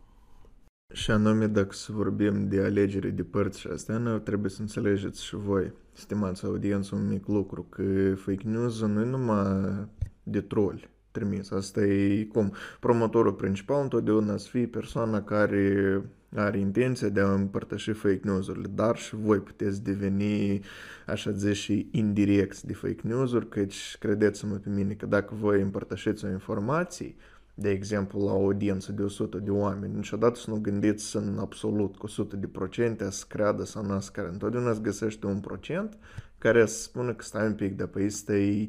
Și 0.92 1.10
anume, 1.10 1.46
dacă 1.46 1.74
să 1.74 1.92
vorbim 1.92 2.48
de 2.48 2.60
alegere 2.60 3.08
de 3.08 3.22
părți 3.22 3.60
și 3.60 3.68
astea, 3.72 4.20
trebuie 4.24 4.50
să 4.50 4.60
înțelegeți 4.60 5.24
și 5.24 5.36
voi, 5.36 5.72
stimați 5.92 6.44
audiență, 6.44 6.94
un 6.94 7.08
mic 7.08 7.26
lucru, 7.26 7.62
că 7.62 8.14
fake 8.14 8.48
news 8.48 8.80
nu 8.80 9.00
e 9.00 9.04
numai 9.04 9.88
de 10.22 10.40
troli 10.40 10.90
trimis. 11.10 11.50
Asta 11.50 11.80
e 11.80 12.24
cum 12.24 12.52
promotorul 12.80 13.32
principal 13.32 13.82
întotdeauna 13.82 14.36
să 14.36 14.48
fie 14.48 14.66
persoana 14.66 15.22
care 15.22 16.02
are 16.34 16.58
intenția 16.58 17.08
de 17.08 17.20
a 17.20 17.32
împărtăși 17.32 17.92
fake 17.92 18.20
news-urile, 18.22 18.68
dar 18.74 18.96
și 18.96 19.14
voi 19.14 19.38
puteți 19.38 19.82
deveni, 19.82 20.60
așa 21.06 21.30
zis, 21.30 21.56
și 21.56 21.88
indirect 21.90 22.62
de 22.62 22.72
fake 22.72 23.00
news-uri, 23.02 23.48
căci 23.48 23.96
credeți-mă 23.98 24.54
pe 24.54 24.68
mine 24.70 24.92
că 24.92 25.06
dacă 25.06 25.34
voi 25.34 25.60
împărtășiți 25.60 26.24
o 26.24 26.28
informație, 26.28 27.14
de 27.58 27.70
exemplu, 27.70 28.24
la 28.24 28.32
o 28.32 28.44
audiență 28.44 28.92
de 28.92 29.02
100 29.02 29.38
de 29.38 29.50
oameni, 29.50 29.94
niciodată 29.94 30.38
să 30.38 30.50
nu 30.50 30.56
gândiți 30.56 31.16
în 31.16 31.36
absolut 31.40 31.96
cu 31.96 32.06
100 32.06 32.36
de 32.36 32.46
procente 32.46 33.10
să 33.10 33.24
creadă 33.28 33.64
sau 33.64 33.84
nu 33.84 34.00
să 34.00 34.10
creadă. 34.12 34.30
Întotdeauna 34.32 34.70
îți 34.70 34.82
găsește 34.82 35.26
un 35.26 35.40
procent 35.40 35.98
care 36.38 36.66
să 36.66 36.82
spună 36.82 37.14
că 37.14 37.22
stai 37.24 37.46
un 37.46 37.54
pic, 37.54 37.76
dar 37.76 37.86
pe 37.86 38.04
ăsta 38.04 38.36
e, 38.36 38.68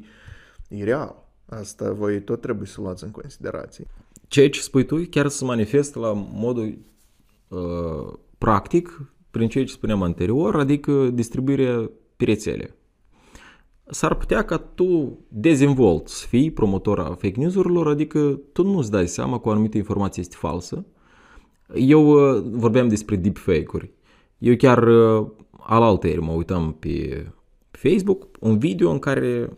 e 0.68 0.84
real. 0.84 1.26
Asta 1.48 1.92
voi 1.92 2.22
tot 2.22 2.40
trebuie 2.40 2.66
să 2.66 2.80
luați 2.80 3.04
în 3.04 3.10
considerație. 3.10 3.86
Ceea 4.28 4.50
ce 4.50 4.60
spui 4.60 4.84
tu 4.84 5.06
chiar 5.10 5.28
se 5.28 5.44
manifestă 5.44 5.98
la 5.98 6.12
modul 6.12 6.64
uh, 6.64 6.78
practic 8.38 9.12
prin 9.30 9.48
ceea 9.48 9.64
ce 9.64 9.72
spuneam 9.72 10.02
anterior, 10.02 10.56
adică 10.56 11.10
distribuirea 11.10 11.90
pe 12.16 12.24
rețele. 12.24 12.76
S-ar 13.90 14.14
putea 14.14 14.42
ca 14.42 14.56
tu 14.56 15.18
dezvolt 15.28 16.08
să 16.08 16.26
fii 16.26 16.50
promotor 16.50 16.98
a 16.98 17.04
fake 17.04 17.34
news-urilor, 17.36 17.88
adică 17.88 18.40
tu 18.52 18.62
nu-ți 18.64 18.90
dai 18.90 19.08
seama 19.08 19.40
că 19.40 19.48
o 19.48 19.50
anumită 19.50 19.76
informație 19.76 20.22
este 20.22 20.36
falsă. 20.38 20.86
Eu 21.74 22.08
uh, 22.08 22.42
vorbeam 22.50 22.88
despre 22.88 23.16
deepfake-uri. 23.16 23.92
Eu 24.38 24.56
chiar 24.56 24.82
uh, 24.82 25.26
alaltăieri 25.58 26.20
mă 26.20 26.32
uitam 26.32 26.76
pe 26.78 27.26
Facebook 27.70 28.28
un 28.40 28.58
video 28.58 28.90
în 28.90 28.98
care 28.98 29.50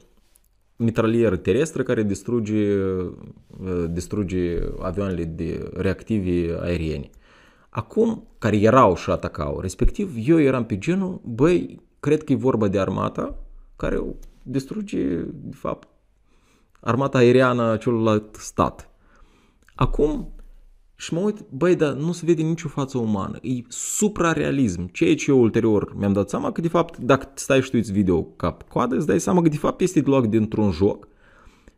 mitralieră 0.76 1.36
terestră 1.36 1.82
care 1.82 2.02
distruge, 2.02 2.74
uh, 2.82 3.84
distruge 3.90 4.58
avioanele 4.80 5.24
de 5.24 5.70
reactivi 5.72 6.50
aerieni. 6.60 7.10
Acum, 7.70 8.26
care 8.38 8.56
erau 8.56 8.96
și 8.96 9.10
atacau, 9.10 9.60
respectiv, 9.60 10.14
eu 10.24 10.40
eram 10.40 10.64
pe 10.64 10.78
genul, 10.78 11.20
băi, 11.24 11.80
cred 12.00 12.24
că 12.24 12.32
e 12.32 12.36
vorba 12.36 12.68
de 12.68 12.80
armata 12.80 13.38
care 13.76 14.02
distruge, 14.42 15.16
de 15.24 15.54
fapt, 15.54 15.88
armata 16.80 17.18
aeriană 17.18 17.62
a 17.62 17.76
celuilalt 17.76 18.36
stat. 18.36 18.90
Acum, 19.74 20.32
și 20.96 21.14
mă 21.14 21.20
uit, 21.20 21.40
băi, 21.48 21.76
dar 21.76 21.92
nu 21.92 22.12
se 22.12 22.26
vede 22.26 22.42
nicio 22.42 22.68
față 22.68 22.98
umană. 22.98 23.38
E 23.42 23.52
suprarealism. 23.68 24.90
Ceea 24.92 25.14
ce 25.14 25.30
eu 25.30 25.40
ulterior 25.40 25.96
mi-am 25.96 26.12
dat 26.12 26.28
seama 26.28 26.52
că, 26.52 26.60
de 26.60 26.68
fapt, 26.68 26.98
dacă 26.98 27.28
stai 27.34 27.62
și 27.62 27.70
tu 27.70 27.76
uiți 27.76 27.92
video 27.92 28.22
cap-coadă, 28.22 28.96
îți 28.96 29.06
dai 29.06 29.20
seama 29.20 29.42
că, 29.42 29.48
de 29.48 29.56
fapt, 29.56 29.80
este 29.80 30.02
luat 30.04 30.26
dintr-un 30.26 30.70
joc 30.70 31.08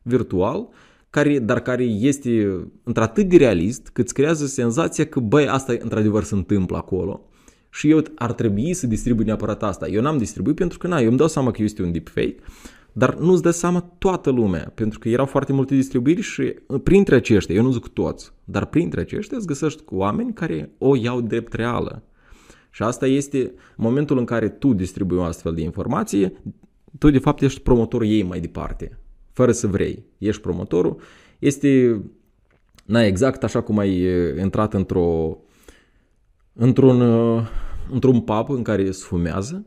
virtual, 0.03 0.69
care, 1.13 1.39
dar 1.39 1.61
care 1.61 1.83
este 1.85 2.61
într-atât 2.83 3.29
de 3.29 3.37
realist 3.37 3.89
că 3.93 4.01
îți 4.01 4.15
creează 4.15 4.47
senzația 4.47 5.07
că, 5.07 5.21
băi, 5.21 5.49
asta 5.49 5.77
într-adevăr 5.79 6.23
se 6.23 6.35
întâmplă 6.35 6.77
acolo. 6.77 7.21
Și 7.71 7.91
eu 7.91 8.03
ar 8.15 8.33
trebui 8.33 8.75
să 8.75 8.87
distribui 8.87 9.25
neapărat 9.25 9.63
asta. 9.63 9.89
Eu 9.89 10.03
n-am 10.03 10.19
distribuit 10.19 10.57
pentru 10.57 10.79
că, 10.79 10.87
na, 10.87 11.01
eu 11.01 11.09
îmi 11.09 11.17
dau 11.17 11.29
seama 11.29 11.51
că 11.51 11.63
este 11.63 11.83
un 11.83 11.93
deepfake 11.93 12.35
dar 12.93 13.15
nu-ți 13.15 13.43
dă 13.43 13.51
seama 13.51 13.91
toată 13.99 14.31
lumea, 14.31 14.73
pentru 14.75 14.99
că 14.99 15.09
erau 15.09 15.27
foarte 15.27 15.53
multe 15.53 15.75
distribuiri 15.75 16.21
și 16.21 16.55
uh, 16.67 16.81
printre 16.83 17.15
aceștia, 17.15 17.55
eu 17.55 17.63
nu 17.63 17.71
zic 17.71 17.87
toți, 17.87 18.33
dar 18.45 18.65
printre 18.65 19.01
aceștia 19.01 19.37
îți 19.37 19.47
găsești 19.47 19.83
cu 19.83 19.97
oameni 19.97 20.33
care 20.33 20.71
o 20.79 20.97
iau 20.97 21.21
drept 21.21 21.53
reală. 21.53 22.03
Și 22.71 22.83
asta 22.83 23.07
este 23.07 23.53
momentul 23.77 24.19
în 24.19 24.25
care 24.25 24.49
tu 24.49 24.73
distribui 24.73 25.17
o 25.17 25.23
astfel 25.23 25.55
de 25.55 25.63
informație, 25.63 26.33
tu 26.99 27.11
de 27.11 27.19
fapt 27.19 27.43
ești 27.43 27.61
promotorul 27.61 28.07
ei 28.07 28.23
mai 28.23 28.41
departe, 28.41 28.99
fără 29.33 29.53
să 29.53 29.67
vrei. 29.67 30.05
Ești 30.19 30.41
promotorul, 30.41 31.01
este 31.39 32.03
na, 32.85 33.05
exact 33.05 33.45
așa 33.45 33.61
cum 33.61 33.79
ai 33.79 34.07
uh, 34.07 34.41
intrat 34.41 34.75
într-o 34.75 35.39
într-un, 36.53 37.01
uh, 37.01 37.47
într-un 37.91 38.21
pub 38.21 38.51
în 38.51 38.63
care 38.63 38.91
se 38.91 39.05
fumează 39.05 39.67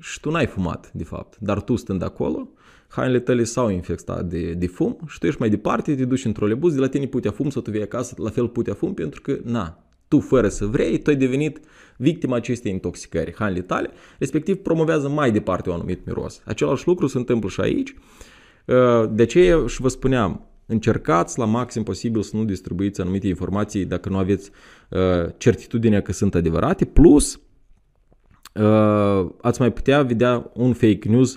și 0.00 0.20
tu 0.20 0.30
n-ai 0.30 0.46
fumat, 0.46 0.90
de 0.92 1.04
fapt. 1.04 1.36
Dar 1.38 1.62
tu 1.62 1.76
stând 1.76 2.02
acolo, 2.02 2.48
hainele 2.88 3.20
tale 3.20 3.44
s-au 3.44 3.70
infectat 3.70 4.24
de, 4.24 4.52
de 4.52 4.66
fum 4.66 4.98
și 5.06 5.18
tu 5.18 5.26
ești 5.26 5.40
mai 5.40 5.50
departe, 5.50 5.94
te 5.94 6.04
duci 6.04 6.24
într-o 6.24 6.46
lebuz, 6.46 6.74
de 6.74 6.80
la 6.80 6.88
tine 6.88 7.06
putea 7.06 7.30
fum 7.30 7.50
sau 7.50 7.62
tu 7.62 7.70
vei 7.70 7.82
acasă, 7.82 8.14
la 8.18 8.30
fel 8.30 8.48
putea 8.48 8.74
fum, 8.74 8.94
pentru 8.94 9.20
că, 9.20 9.38
na, 9.44 9.84
tu 10.08 10.20
fără 10.20 10.48
să 10.48 10.66
vrei, 10.66 10.98
tu 10.98 11.10
ai 11.10 11.16
devenit 11.16 11.60
victima 11.96 12.36
acestei 12.36 12.72
intoxicări. 12.72 13.34
Hainele 13.34 13.62
tale, 13.62 13.90
respectiv, 14.18 14.56
promovează 14.56 15.08
mai 15.08 15.30
departe 15.30 15.68
un 15.68 15.74
anumit 15.74 16.06
miros. 16.06 16.42
Același 16.44 16.86
lucru 16.86 17.06
se 17.06 17.18
întâmplă 17.18 17.48
și 17.48 17.60
aici. 17.60 17.90
Uh, 17.90 17.96
de 19.10 19.22
aceea 19.22 19.66
și 19.66 19.80
vă 19.80 19.88
spuneam, 19.88 20.50
încercați 20.70 21.38
la 21.38 21.44
maxim 21.44 21.82
posibil 21.82 22.22
să 22.22 22.36
nu 22.36 22.44
distribuiți 22.44 23.00
anumite 23.00 23.28
informații 23.28 23.84
dacă 23.84 24.08
nu 24.08 24.16
aveți 24.16 24.50
uh, 24.90 25.32
certitudinea 25.36 26.02
că 26.02 26.12
sunt 26.12 26.34
adevărate, 26.34 26.84
plus 26.84 27.40
uh, 28.54 29.26
ați 29.40 29.60
mai 29.60 29.72
putea 29.72 30.02
vedea 30.02 30.50
un 30.54 30.72
fake 30.72 31.08
news 31.08 31.36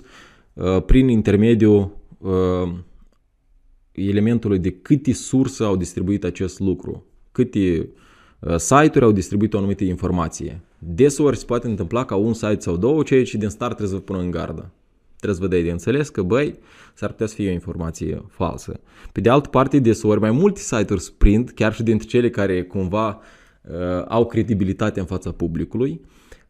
uh, 0.52 0.82
prin 0.82 1.08
intermediul 1.08 1.96
uh, 2.18 2.72
elementului 3.92 4.58
de 4.58 4.70
câte 4.70 5.12
surse 5.12 5.64
au 5.64 5.76
distribuit 5.76 6.24
acest 6.24 6.60
lucru, 6.60 7.06
câte 7.32 7.88
uh, 8.38 8.56
site-uri 8.56 9.04
au 9.04 9.12
distribuit 9.12 9.54
o 9.54 9.58
anumită 9.58 9.84
informație. 9.84 10.60
Deseori 10.78 11.36
se 11.36 11.44
poate 11.44 11.66
întâmpla 11.66 12.04
ca 12.04 12.14
un 12.16 12.32
site 12.32 12.60
sau 12.60 12.76
două, 12.76 13.02
ceea 13.02 13.24
ce 13.24 13.36
din 13.36 13.48
start 13.48 13.76
trebuie 13.76 13.98
să 13.98 14.04
vă 14.04 14.12
pună 14.12 14.24
în 14.24 14.30
gardă. 14.30 14.72
Trebuie 15.24 15.42
să 15.42 15.48
vă 15.48 15.54
dai 15.54 15.64
de 15.64 15.70
înțeles 15.70 16.08
că, 16.08 16.22
băi, 16.22 16.58
s-ar 16.94 17.10
putea 17.10 17.26
să 17.26 17.34
fie 17.34 17.48
o 17.48 17.52
informație 17.52 18.24
falsă. 18.28 18.80
Pe 19.12 19.20
de 19.20 19.28
altă 19.28 19.48
parte, 19.48 19.78
deseori 19.78 20.20
mai 20.20 20.30
multe 20.30 20.60
site-uri 20.60 21.02
sprint, 21.02 21.50
chiar 21.50 21.74
și 21.74 21.82
dintre 21.82 22.06
cele 22.06 22.30
care 22.30 22.62
cumva 22.62 23.20
uh, 23.62 24.04
au 24.08 24.26
credibilitate 24.26 25.00
în 25.00 25.06
fața 25.06 25.32
publicului, 25.32 26.00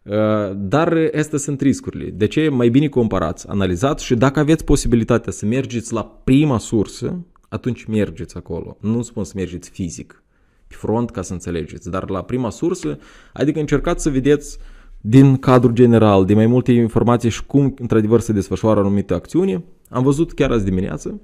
Uh, 0.04 0.16
dar 0.56 1.10
astea 1.18 1.38
sunt 1.38 1.60
riscurile. 1.60 2.10
De 2.10 2.26
ce 2.26 2.48
mai 2.48 2.68
bine 2.68 2.88
comparați, 2.88 3.48
analizați 3.48 4.04
și 4.04 4.14
dacă 4.14 4.38
aveți 4.38 4.64
posibilitatea 4.64 5.32
să 5.32 5.46
mergeți 5.46 5.92
la 5.92 6.04
prima 6.24 6.58
sursă, 6.58 7.24
atunci 7.48 7.84
mergeți 7.84 8.36
acolo. 8.36 8.76
Nu 8.80 9.02
spun 9.02 9.24
să 9.24 9.32
mergeți 9.36 9.70
fizic, 9.70 10.22
pe 10.66 10.74
front 10.74 11.10
ca 11.10 11.22
să 11.22 11.32
înțelegeți, 11.32 11.90
dar 11.90 12.10
la 12.10 12.22
prima 12.22 12.50
sursă, 12.50 12.98
adică 13.32 13.60
încercați 13.60 14.02
să 14.02 14.10
vedeți 14.10 14.58
din 15.06 15.36
cadrul 15.36 15.72
general, 15.72 16.24
de 16.24 16.34
mai 16.34 16.46
multe 16.46 16.72
informații 16.72 17.30
și 17.30 17.44
cum 17.44 17.74
într-adevăr 17.78 18.20
se 18.20 18.32
desfășoară 18.32 18.80
anumite 18.80 19.14
acțiuni. 19.14 19.64
Am 19.88 20.02
văzut 20.02 20.32
chiar 20.32 20.50
azi 20.50 20.64
dimineață 20.64 21.20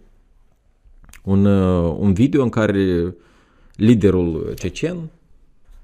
un, 1.25 1.45
uh, 1.45 1.97
un 1.99 2.13
video 2.13 2.43
în 2.43 2.49
care 2.49 3.15
liderul 3.77 4.53
cecen, 4.57 5.11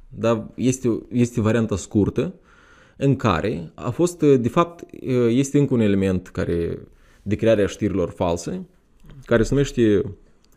dar 0.09 0.47
este, 0.55 1.03
este 1.11 1.41
varianta 1.41 1.77
scurtă, 1.77 2.35
în 2.97 3.17
care 3.17 3.71
a 3.75 3.91
fost, 3.91 4.19
de 4.21 4.49
fapt, 4.49 4.85
este 5.29 5.59
încă 5.59 5.75
un 5.75 5.81
element 5.81 6.29
care, 6.29 6.79
de 7.23 7.35
crearea 7.35 7.67
știrilor 7.67 8.11
false, 8.11 8.67
care 9.25 9.43
se 9.43 9.55
numește 9.55 10.03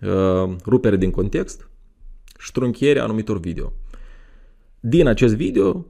uh, 0.01 0.55
rupere 0.65 0.97
din 0.97 1.11
context 1.11 1.69
și 2.39 2.51
trunchierea 2.51 3.03
anumitor 3.03 3.39
video. 3.39 3.73
Din 4.79 5.07
acest 5.07 5.35
video 5.35 5.85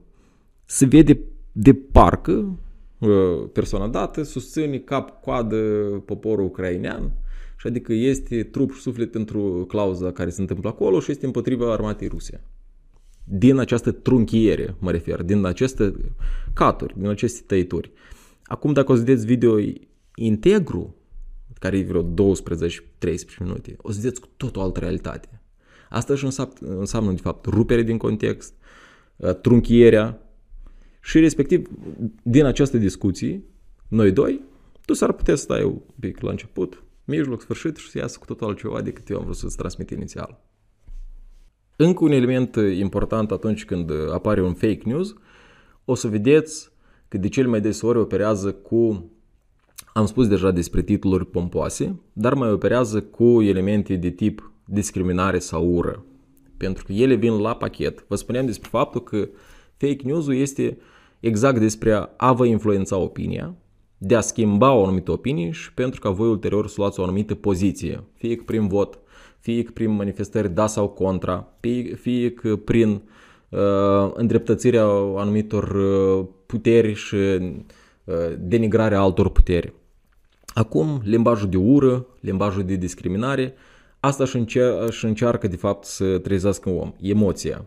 se 0.64 0.86
vede 0.86 1.20
de 1.52 1.74
parcă 1.74 2.58
uh, 2.98 3.10
persoana 3.52 3.88
dată 3.88 4.22
susține 4.22 4.78
cap-coadă 4.78 5.56
poporul 6.04 6.44
ucrainean 6.44 7.12
și 7.56 7.66
adică 7.66 7.92
este 7.92 8.42
trup 8.42 8.72
și 8.72 8.80
suflet 8.80 9.10
pentru 9.10 9.64
clauza 9.68 10.12
care 10.12 10.30
se 10.30 10.40
întâmplă 10.40 10.68
acolo 10.68 11.00
și 11.00 11.10
este 11.10 11.26
împotriva 11.26 11.72
armatei 11.72 12.08
Rusia 12.08 12.40
din 13.32 13.58
această 13.58 13.90
trunchiere, 13.90 14.74
mă 14.78 14.90
refer, 14.90 15.22
din 15.22 15.44
aceste 15.44 15.94
caturi, 16.52 16.94
din 16.96 17.08
aceste 17.08 17.42
tăituri. 17.46 17.90
Acum, 18.44 18.72
dacă 18.72 18.92
o 18.92 18.94
să 18.94 19.02
vedeți 19.02 19.26
video 19.26 19.54
integru, 20.14 20.94
care 21.58 21.78
e 21.78 21.82
vreo 21.82 22.02
12-13 22.02 22.06
minute, 23.38 23.76
o 23.78 23.90
să 23.90 24.00
vedeți 24.00 24.20
cu 24.20 24.28
tot 24.36 24.56
o 24.56 24.60
altă 24.60 24.80
realitate. 24.80 25.42
Asta 25.90 26.14
și 26.14 26.28
înseamnă, 26.60 27.12
de 27.12 27.20
fapt, 27.20 27.44
rupere 27.46 27.82
din 27.82 27.96
context, 27.96 28.54
uh, 29.16 29.34
trunchierea 29.34 30.22
și, 31.00 31.20
respectiv, 31.20 31.68
din 32.22 32.44
această 32.44 32.78
discuție, 32.78 33.42
noi 33.88 34.12
doi, 34.12 34.40
tu 34.84 34.92
s-ar 34.92 35.12
putea 35.12 35.34
să 35.34 35.42
stai 35.42 35.62
un 35.62 35.80
pic 36.00 36.20
la 36.20 36.30
început, 36.30 36.82
mijloc, 37.04 37.40
sfârșit 37.40 37.76
și 37.76 37.90
să 37.90 37.98
iasă 37.98 38.18
cu 38.18 38.24
totul 38.24 38.46
altceva 38.46 38.80
decât 38.80 39.08
eu 39.08 39.16
am 39.16 39.24
vrut 39.24 39.36
să-ți 39.36 39.56
transmit 39.56 39.90
inițial. 39.90 40.40
Încă 41.76 42.04
un 42.04 42.10
element 42.10 42.56
important 42.78 43.30
atunci 43.30 43.64
când 43.64 43.90
apare 44.12 44.42
un 44.42 44.54
fake 44.54 44.80
news, 44.84 45.14
o 45.84 45.94
să 45.94 46.08
vedeți 46.08 46.70
că 47.08 47.18
de 47.18 47.28
cel 47.28 47.48
mai 47.48 47.60
des 47.60 47.82
ori 47.82 47.98
operează 47.98 48.52
cu, 48.52 49.10
am 49.92 50.06
spus 50.06 50.28
deja 50.28 50.50
despre 50.50 50.82
titluri 50.82 51.26
pompoase, 51.26 52.00
dar 52.12 52.34
mai 52.34 52.50
operează 52.50 53.02
cu 53.02 53.42
elemente 53.42 53.96
de 53.96 54.10
tip 54.10 54.52
discriminare 54.64 55.38
sau 55.38 55.66
ură. 55.66 56.04
Pentru 56.56 56.84
că 56.84 56.92
ele 56.92 57.14
vin 57.14 57.32
la 57.40 57.56
pachet. 57.56 58.04
Vă 58.08 58.16
spuneam 58.16 58.46
despre 58.46 58.68
faptul 58.68 59.02
că 59.02 59.28
fake 59.80 60.02
news-ul 60.04 60.34
este 60.34 60.78
exact 61.20 61.58
despre 61.58 62.10
a 62.16 62.32
vă 62.32 62.46
influența 62.46 62.96
opinia, 62.96 63.54
de 63.98 64.14
a 64.14 64.20
schimba 64.20 64.72
o 64.72 64.82
anumită 64.82 65.10
opinie 65.10 65.50
și 65.50 65.72
pentru 65.74 66.00
ca 66.00 66.10
voi 66.10 66.28
ulterior 66.28 66.68
să 66.68 66.74
luați 66.76 67.00
o 67.00 67.02
anumită 67.02 67.34
poziție, 67.34 68.04
fie 68.14 68.36
că 68.36 68.42
prin 68.46 68.68
vot, 68.68 68.98
fie 69.38 69.62
că 69.62 69.70
prin 69.70 69.90
manifestări 69.90 70.48
da 70.54 70.66
sau 70.66 70.88
contra, 70.88 71.48
fie, 71.60 71.94
fie 71.94 72.30
că 72.30 72.56
prin 72.56 73.02
uh, 73.48 74.10
îndreptățirea 74.14 74.84
anumitor 75.16 75.70
uh, 75.70 76.26
puteri 76.46 76.92
și 76.92 77.14
uh, 77.16 78.14
denigrarea 78.38 79.00
altor 79.00 79.30
puteri. 79.30 79.72
Acum, 80.54 81.00
limbajul 81.04 81.48
de 81.48 81.56
ură, 81.56 82.06
limbajul 82.20 82.62
de 82.62 82.74
discriminare, 82.74 83.54
asta 84.00 84.22
își, 84.22 84.36
încer- 84.38 84.86
își 84.86 85.04
încearcă 85.04 85.48
de 85.48 85.56
fapt 85.56 85.84
să 85.84 86.18
trezească 86.18 86.70
un 86.70 86.78
om, 86.78 86.92
emoția. 87.00 87.66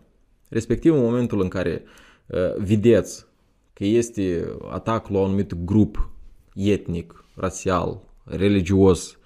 Respectiv 0.53 0.93
în 0.93 1.01
momentul 1.01 1.41
în 1.41 1.47
care 1.47 1.83
uh, 2.25 2.55
vedeți 2.57 3.25
că 3.73 3.85
este 3.85 4.55
atac 4.71 5.07
la 5.07 5.19
un 5.19 5.25
anumit 5.25 5.53
grup 5.53 6.09
etnic, 6.55 7.25
rasial, 7.35 8.01
religios, 8.23 9.17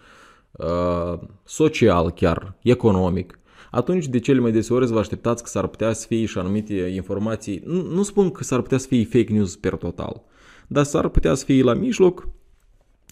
uh, 0.52 1.20
social 1.44 2.12
chiar, 2.12 2.56
economic, 2.62 3.40
atunci 3.72 4.08
de 4.08 4.20
cele 4.20 4.40
mai 4.40 4.52
deseori 4.52 4.88
vă 4.88 5.00
așteptați 5.00 5.44
că 5.44 5.50
s-ar 5.50 5.68
putea 5.68 5.94
să 5.94 6.08
fie 6.08 6.26
și 6.26 6.38
anumite 6.38 6.74
informații, 6.74 7.62
nu, 7.66 7.82
nu 7.82 8.04
spun 8.04 8.32
că 8.32 8.44
s-ar 8.44 8.62
putea 8.62 8.78
să 8.78 8.88
fie 8.88 9.04
fake 9.04 9.34
news 9.34 9.56
per 9.56 9.76
total, 9.76 10.24
dar 10.68 10.84
s-ar 10.84 11.08
putea 11.08 11.34
să 11.34 11.46
fie 11.46 11.64
la 11.64 11.74
mijloc 11.74 12.28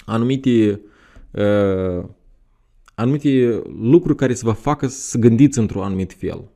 anumite, 0.05 0.81
uh, 1.31 2.05
anumite 2.95 3.61
lucruri 3.81 4.17
care 4.17 4.33
să 4.33 4.45
vă 4.45 4.51
facă 4.51 4.87
să 4.87 5.17
gândiți 5.17 5.59
într-un 5.59 5.83
anumit 5.83 6.13
fel. 6.13 6.49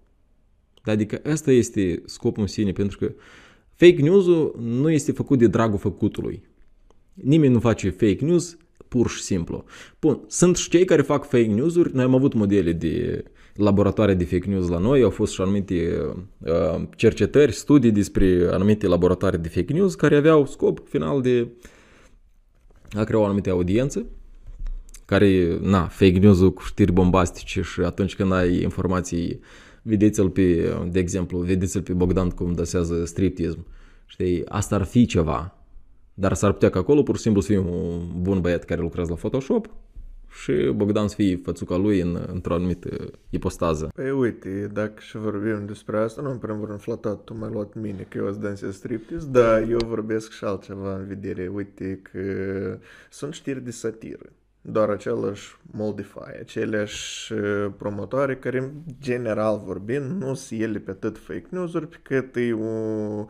Adică 0.83 1.21
ăsta 1.25 1.51
este 1.51 2.01
scopul 2.05 2.41
în 2.41 2.48
sine, 2.48 2.71
pentru 2.71 2.98
că 2.98 3.12
fake 3.75 4.01
news-ul 4.01 4.55
nu 4.59 4.89
este 4.91 5.12
făcut 5.12 5.38
de 5.38 5.48
dragul 5.48 5.77
făcutului. 5.77 6.43
Nimeni 7.13 7.53
nu 7.53 7.59
face 7.59 7.89
fake 7.89 8.25
news 8.25 8.57
pur 8.88 9.09
și 9.09 9.21
simplu. 9.21 9.63
Bun, 10.01 10.24
sunt 10.27 10.55
și 10.55 10.69
cei 10.69 10.86
care 10.86 11.01
fac 11.01 11.24
fake 11.24 11.45
news-uri. 11.45 11.95
Noi 11.95 12.03
am 12.03 12.15
avut 12.15 12.33
modele 12.33 12.71
de 12.71 13.24
laboratoare 13.53 14.13
de 14.13 14.24
fake 14.24 14.50
news 14.50 14.67
la 14.67 14.77
noi, 14.77 15.01
au 15.01 15.09
fost 15.09 15.33
și 15.33 15.41
anumite 15.41 16.05
uh, 16.38 16.81
cercetări, 16.95 17.53
studii 17.53 17.91
despre 17.91 18.48
anumite 18.51 18.88
laboratoare 18.88 19.38
de 19.38 19.48
fake 19.48 19.74
news 19.74 19.95
care 19.95 20.15
aveau 20.15 20.45
scop 20.45 20.88
final 20.88 21.21
de 21.21 21.48
a 22.98 23.03
crea 23.03 23.19
o 23.19 23.24
anumită 23.24 23.50
audiență 23.50 24.05
care, 25.05 25.57
na, 25.62 25.88
fake 25.88 26.19
news-ul 26.19 26.53
cu 26.53 26.62
știri 26.62 26.91
bombastice 26.91 27.62
și 27.62 27.79
atunci 27.79 28.15
când 28.15 28.31
ai 28.31 28.62
informații, 28.62 29.39
vedeți-l 29.81 30.29
pe, 30.29 30.74
de 30.91 31.00
exemplu, 31.00 31.39
vedeți-l 31.39 31.81
pe 31.81 31.93
Bogdan 31.93 32.29
cum 32.29 32.53
dasează 32.53 33.05
striptism. 33.05 33.65
Știi, 34.05 34.45
asta 34.45 34.75
ar 34.75 34.83
fi 34.83 35.05
ceva. 35.05 35.53
Dar 36.13 36.33
s-ar 36.33 36.51
putea 36.51 36.69
ca 36.69 36.79
acolo 36.79 37.03
pur 37.03 37.15
și 37.15 37.21
simplu 37.21 37.41
să 37.41 37.48
fie 37.48 37.57
un 37.57 38.01
bun 38.21 38.41
băiat 38.41 38.63
care 38.63 38.81
lucrează 38.81 39.09
la 39.09 39.15
Photoshop 39.15 39.69
și 40.41 40.71
Bogdan 40.75 41.07
să 41.07 41.15
fie 41.15 41.39
fățuca 41.43 41.77
lui 41.77 42.00
în, 42.00 42.25
într-o 42.27 42.53
anumită 42.53 42.89
ipostază. 43.29 43.91
Păi 43.95 44.12
uite, 44.12 44.69
dacă 44.74 44.93
și 44.98 45.17
vorbim 45.17 45.65
despre 45.65 45.98
asta, 45.98 46.21
nu 46.21 46.31
în 46.31 46.38
primul 46.38 46.65
rând 46.67 46.81
flatat, 46.81 47.24
tu 47.24 47.38
m-ai 47.38 47.50
luat 47.51 47.74
mine 47.74 48.05
că 48.09 48.17
eu 48.17 48.27
îți 48.27 48.39
dansez 48.39 48.75
striptease, 48.75 49.27
da, 49.31 49.62
eu 49.62 49.77
vorbesc 49.86 50.31
și 50.31 50.43
altceva 50.43 50.95
în 50.95 51.07
vedere, 51.07 51.48
uite 51.48 52.00
că 52.12 52.19
sunt 53.09 53.33
știri 53.33 53.63
de 53.63 53.71
satiră 53.71 54.29
doar 54.62 54.89
același 54.89 55.58
Moldify, 55.72 56.39
aceleași 56.39 57.34
uh, 57.34 57.72
promotoare 57.78 58.36
care, 58.36 58.74
general 59.01 59.62
vorbind, 59.66 60.22
nu 60.22 60.34
sunt 60.34 60.62
ele 60.62 60.80
pe 60.80 60.92
atât 60.92 61.18
fake 61.18 61.48
news-uri, 61.50 61.88
pe 61.88 61.98
cât 62.01 62.36
e 62.36 62.54
un, 62.54 63.25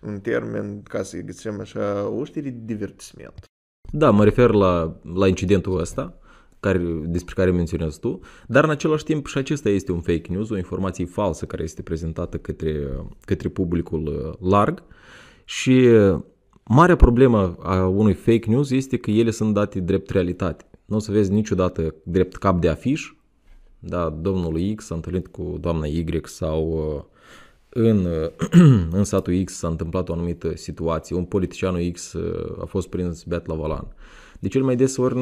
un 0.00 0.18
termen, 0.22 0.82
ca 0.82 1.02
să 1.02 1.16
găsim 1.16 1.60
așa, 1.60 2.08
o 2.08 2.24
știre 2.24 2.50
de 2.50 2.74
divertisment. 2.74 3.44
Da, 3.92 4.10
mă 4.10 4.24
refer 4.24 4.50
la, 4.50 5.00
la 5.14 5.28
incidentul 5.28 5.80
ăsta, 5.80 6.18
care, 6.60 6.78
despre 7.06 7.34
care 7.36 7.50
menționezi 7.50 8.00
tu, 8.00 8.20
dar 8.46 8.64
în 8.64 8.70
același 8.70 9.04
timp 9.04 9.26
și 9.26 9.38
acesta 9.38 9.68
este 9.68 9.92
un 9.92 10.00
fake 10.00 10.32
news, 10.32 10.50
o 10.50 10.56
informație 10.56 11.04
falsă 11.04 11.46
care 11.46 11.62
este 11.62 11.82
prezentată 11.82 12.36
către, 12.38 12.88
către 13.24 13.48
publicul 13.48 14.06
uh, 14.06 14.50
larg 14.50 14.82
și 15.44 15.88
marea 16.64 16.96
problemă 16.96 17.56
a 17.62 17.86
unui 17.86 18.14
fake 18.14 18.50
news 18.50 18.70
este 18.70 18.96
că 18.96 19.10
ele 19.10 19.30
sunt 19.30 19.54
date 19.54 19.80
drept 19.80 20.10
realitate. 20.10 20.69
Nu 20.90 20.96
o 20.96 20.98
să 20.98 21.12
vezi 21.12 21.32
niciodată 21.32 21.94
drept 22.02 22.36
cap 22.36 22.60
de 22.60 22.68
afiș, 22.68 23.12
da, 23.78 24.08
domnul 24.08 24.74
X 24.74 24.84
s-a 24.84 24.94
întâlnit 24.94 25.26
cu 25.26 25.56
doamna 25.60 25.86
Y 25.86 26.20
sau 26.24 26.68
uh, 26.68 27.02
în, 27.68 28.06
în 28.98 29.04
satul 29.04 29.42
X 29.44 29.52
s-a 29.52 29.68
întâmplat 29.68 30.08
o 30.08 30.12
anumită 30.12 30.56
situație, 30.56 31.16
un 31.16 31.24
politician 31.24 31.90
X 31.90 32.12
uh, 32.12 32.62
a 32.62 32.64
fost 32.64 32.88
prins 32.88 33.22
beat 33.22 33.46
la 33.46 33.54
volan. 33.54 33.86
De 34.40 34.48
cel 34.48 34.62
mai 34.62 34.76
des 34.76 34.96
ori 34.96 35.18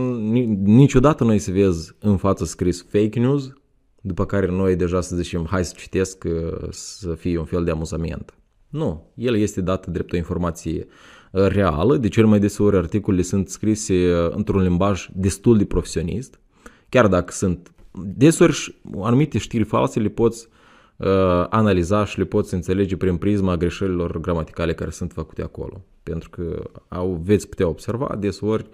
niciodată 0.62 1.24
noi 1.24 1.38
să 1.38 1.50
vezi 1.50 1.92
în 2.00 2.16
față 2.16 2.44
scris 2.44 2.82
fake 2.88 3.18
news, 3.20 3.52
după 4.00 4.26
care 4.26 4.50
noi 4.50 4.76
deja 4.76 5.00
să 5.00 5.16
zicem 5.16 5.46
hai 5.50 5.64
să 5.64 5.74
citesc 5.76 6.24
uh, 6.24 6.68
să 6.70 7.14
fie 7.14 7.38
un 7.38 7.44
fel 7.44 7.64
de 7.64 7.70
amuzament. 7.70 8.34
Nu, 8.68 9.12
el 9.14 9.36
este 9.36 9.60
dat 9.60 9.86
drept 9.86 10.12
o 10.12 10.16
informație 10.16 10.86
reală, 11.32 11.96
de 11.96 12.08
cel 12.08 12.26
mai 12.26 12.38
deseori 12.38 12.76
articolele 12.76 13.22
sunt 13.22 13.48
scrise 13.48 13.94
uh, 13.94 14.30
într-un 14.34 14.62
limbaj 14.62 15.08
destul 15.12 15.58
de 15.58 15.64
profesionist, 15.64 16.40
chiar 16.88 17.06
dacă 17.06 17.32
sunt 17.32 17.72
deseori 18.04 18.80
anumite 19.00 19.38
știri 19.38 19.64
false 19.64 20.00
le 20.00 20.08
poți 20.08 20.48
uh, 20.96 21.06
analiza 21.48 22.04
și 22.04 22.18
le 22.18 22.24
poți 22.24 22.54
înțelege 22.54 22.96
prin 22.96 23.16
prisma 23.16 23.56
greșelilor 23.56 24.20
gramaticale 24.20 24.74
care 24.74 24.90
sunt 24.90 25.12
făcute 25.12 25.42
acolo. 25.42 25.84
Pentru 26.02 26.30
că 26.30 26.70
au, 26.88 27.20
veți 27.24 27.48
putea 27.48 27.68
observa 27.68 28.16
deseori 28.18 28.66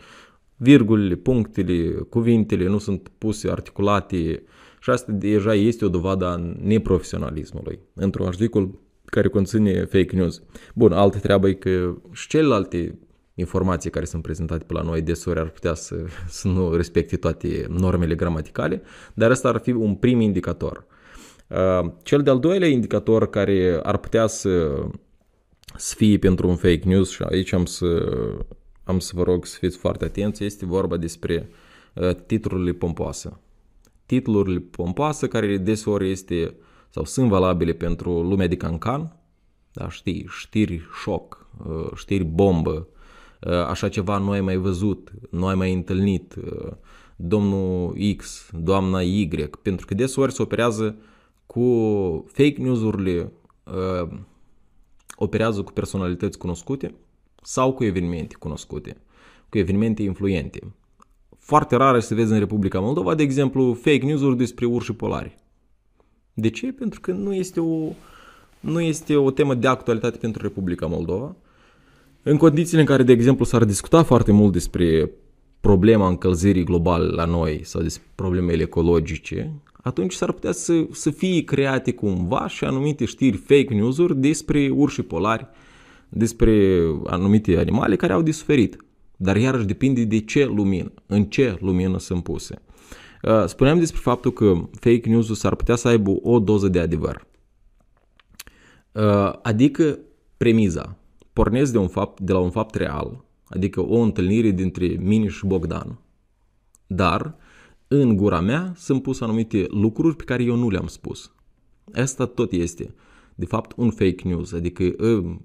virgulele, 0.56 1.14
punctele, 1.14 1.90
cuvintele 1.90 2.68
nu 2.68 2.78
sunt 2.78 3.10
puse 3.18 3.50
articulate 3.50 4.42
și 4.80 4.90
asta 4.90 5.12
deja 5.12 5.54
este 5.54 5.84
o 5.84 5.88
dovadă 5.88 6.26
a 6.26 6.54
neprofesionalismului. 6.62 7.78
Într-un 7.94 8.26
articol 8.26 8.70
care 9.04 9.28
conține 9.28 9.84
fake 9.84 10.16
news. 10.16 10.42
Bun, 10.74 10.92
altă 10.92 11.18
treabă 11.18 11.48
e 11.48 11.52
că 11.52 11.94
și 12.12 12.28
celelalte 12.28 12.98
informații 13.34 13.90
care 13.90 14.04
sunt 14.04 14.22
prezentate 14.22 14.64
pe 14.64 14.72
la 14.72 14.82
noi 14.82 15.02
deseori 15.02 15.38
ar 15.38 15.48
putea 15.48 15.74
să, 15.74 15.96
să 16.28 16.48
nu 16.48 16.74
respecte 16.74 17.16
toate 17.16 17.66
normele 17.68 18.14
gramaticale, 18.14 18.82
dar 19.14 19.30
asta 19.30 19.48
ar 19.48 19.60
fi 19.60 19.70
un 19.70 19.94
prim 19.94 20.20
indicator. 20.20 20.86
Uh, 21.48 21.90
cel 22.02 22.22
de-al 22.22 22.38
doilea 22.38 22.68
indicator 22.68 23.30
care 23.30 23.80
ar 23.82 23.96
putea 23.96 24.26
să, 24.26 24.82
să 25.76 25.94
fie 25.96 26.18
pentru 26.18 26.48
un 26.48 26.56
fake 26.56 26.82
news 26.84 27.10
și 27.10 27.22
aici 27.22 27.52
am 27.52 27.64
să, 27.64 28.08
am 28.84 28.98
să 28.98 29.12
vă 29.14 29.22
rog 29.22 29.46
să 29.46 29.56
fiți 29.60 29.76
foarte 29.76 30.04
atenți, 30.04 30.44
este 30.44 30.66
vorba 30.66 30.96
despre 30.96 31.48
uh, 31.94 32.14
titlurile 32.26 32.72
pompoase. 32.72 33.38
Titlurile 34.06 34.58
pompoase 34.58 35.28
care 35.28 35.56
deseori 35.56 36.10
este 36.10 36.54
sau 36.94 37.04
sunt 37.04 37.28
valabile 37.28 37.72
pentru 37.72 38.22
lumea 38.22 38.46
de 38.46 38.56
cancan, 38.56 39.16
da, 39.72 39.88
știi, 39.88 40.26
știri 40.28 40.80
șoc, 41.02 41.46
uh, 41.66 41.90
știri 41.94 42.24
bombă, 42.24 42.88
uh, 43.40 43.52
așa 43.52 43.88
ceva 43.88 44.18
nu 44.18 44.30
ai 44.30 44.40
mai 44.40 44.56
văzut, 44.56 45.12
nu 45.30 45.46
ai 45.46 45.54
mai 45.54 45.72
întâlnit, 45.72 46.34
uh, 46.34 46.72
domnul 47.16 47.96
X, 48.16 48.50
doamna 48.52 49.02
Y, 49.02 49.28
pentru 49.62 49.86
că 49.86 49.94
deseori 49.94 50.32
se 50.32 50.42
operează 50.42 50.96
cu 51.46 51.64
fake 52.32 52.62
news-urile, 52.62 53.32
operează 55.16 55.62
cu 55.62 55.72
personalități 55.72 56.38
cunoscute 56.38 56.94
sau 57.42 57.72
cu 57.72 57.84
evenimente 57.84 58.34
cunoscute, 58.38 58.96
cu 59.48 59.58
evenimente 59.58 60.02
influente. 60.02 60.74
Foarte 61.38 61.76
rar 61.76 62.00
să 62.00 62.14
vezi 62.14 62.32
în 62.32 62.38
Republica 62.38 62.80
Moldova, 62.80 63.14
de 63.14 63.22
exemplu, 63.22 63.72
fake 63.72 64.04
news-uri 64.04 64.36
despre 64.36 64.66
urși 64.66 64.92
polari. 64.92 65.42
De 66.34 66.50
ce? 66.50 66.72
Pentru 66.72 67.00
că 67.00 67.12
nu 67.12 67.34
este 67.34 67.60
o, 67.60 67.88
nu 68.60 68.80
este 68.80 69.16
o 69.16 69.30
temă 69.30 69.54
de 69.54 69.66
actualitate 69.66 70.16
pentru 70.16 70.42
Republica 70.42 70.86
Moldova. 70.86 71.36
În 72.22 72.36
condițiile 72.36 72.80
în 72.80 72.86
care, 72.86 73.02
de 73.02 73.12
exemplu, 73.12 73.44
s-ar 73.44 73.64
discuta 73.64 74.02
foarte 74.02 74.32
mult 74.32 74.52
despre 74.52 75.10
problema 75.60 76.08
încălzirii 76.08 76.64
globale 76.64 77.06
la 77.06 77.24
noi 77.24 77.60
sau 77.64 77.82
despre 77.82 78.06
problemele 78.14 78.62
ecologice, 78.62 79.52
atunci 79.82 80.12
s-ar 80.12 80.32
putea 80.32 80.52
să, 80.52 80.86
să 80.92 81.10
fie 81.10 81.44
create 81.44 81.92
cumva 81.92 82.48
și 82.48 82.64
anumite 82.64 83.04
știri 83.04 83.36
fake 83.36 83.74
news-uri 83.74 84.16
despre 84.16 84.70
urși 84.74 85.02
polari, 85.02 85.46
despre 86.08 86.80
anumite 87.06 87.58
animale 87.58 87.96
care 87.96 88.12
au 88.12 88.22
de 88.22 88.30
suferit. 88.30 88.84
Dar 89.16 89.36
iarăși 89.36 89.66
depinde 89.66 90.04
de 90.04 90.18
ce 90.18 90.44
lumină, 90.44 90.92
în 91.06 91.24
ce 91.24 91.56
lumină 91.60 91.98
sunt 91.98 92.22
puse. 92.22 92.58
Uh, 93.28 93.44
spuneam 93.46 93.78
despre 93.78 94.00
faptul 94.00 94.32
că 94.32 94.54
fake 94.72 95.08
news-ul 95.08 95.34
s-ar 95.34 95.54
putea 95.54 95.76
să 95.76 95.88
aibă 95.88 96.10
o 96.22 96.40
doză 96.40 96.68
de 96.68 96.78
adevăr. 96.80 97.26
Uh, 98.92 99.32
adică 99.42 99.98
premiza. 100.36 100.96
Pornesc 101.32 101.72
de, 101.72 101.78
un 101.78 101.88
fapt, 101.88 102.20
de 102.20 102.32
la 102.32 102.38
un 102.38 102.50
fapt 102.50 102.74
real, 102.74 103.24
adică 103.48 103.80
o 103.80 103.96
întâlnire 103.96 104.50
dintre 104.50 104.86
mine 104.86 105.28
și 105.28 105.46
Bogdan. 105.46 105.98
Dar 106.86 107.36
în 107.88 108.16
gura 108.16 108.40
mea 108.40 108.72
sunt 108.76 109.02
pus 109.02 109.20
anumite 109.20 109.66
lucruri 109.68 110.16
pe 110.16 110.24
care 110.24 110.42
eu 110.42 110.56
nu 110.56 110.70
le-am 110.70 110.86
spus. 110.86 111.32
Asta 111.94 112.26
tot 112.26 112.52
este, 112.52 112.94
de 113.34 113.46
fapt, 113.46 113.72
un 113.76 113.90
fake 113.90 114.28
news. 114.28 114.52
Adică 114.52 114.82
uh, 114.82 115.36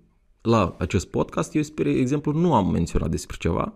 la 0.42 0.76
acest 0.80 1.08
podcast 1.08 1.56
eu, 1.56 1.62
spre 1.62 1.90
exemplu, 1.90 2.32
nu 2.32 2.54
am 2.54 2.72
menționat 2.72 3.10
despre 3.10 3.36
ceva, 3.40 3.74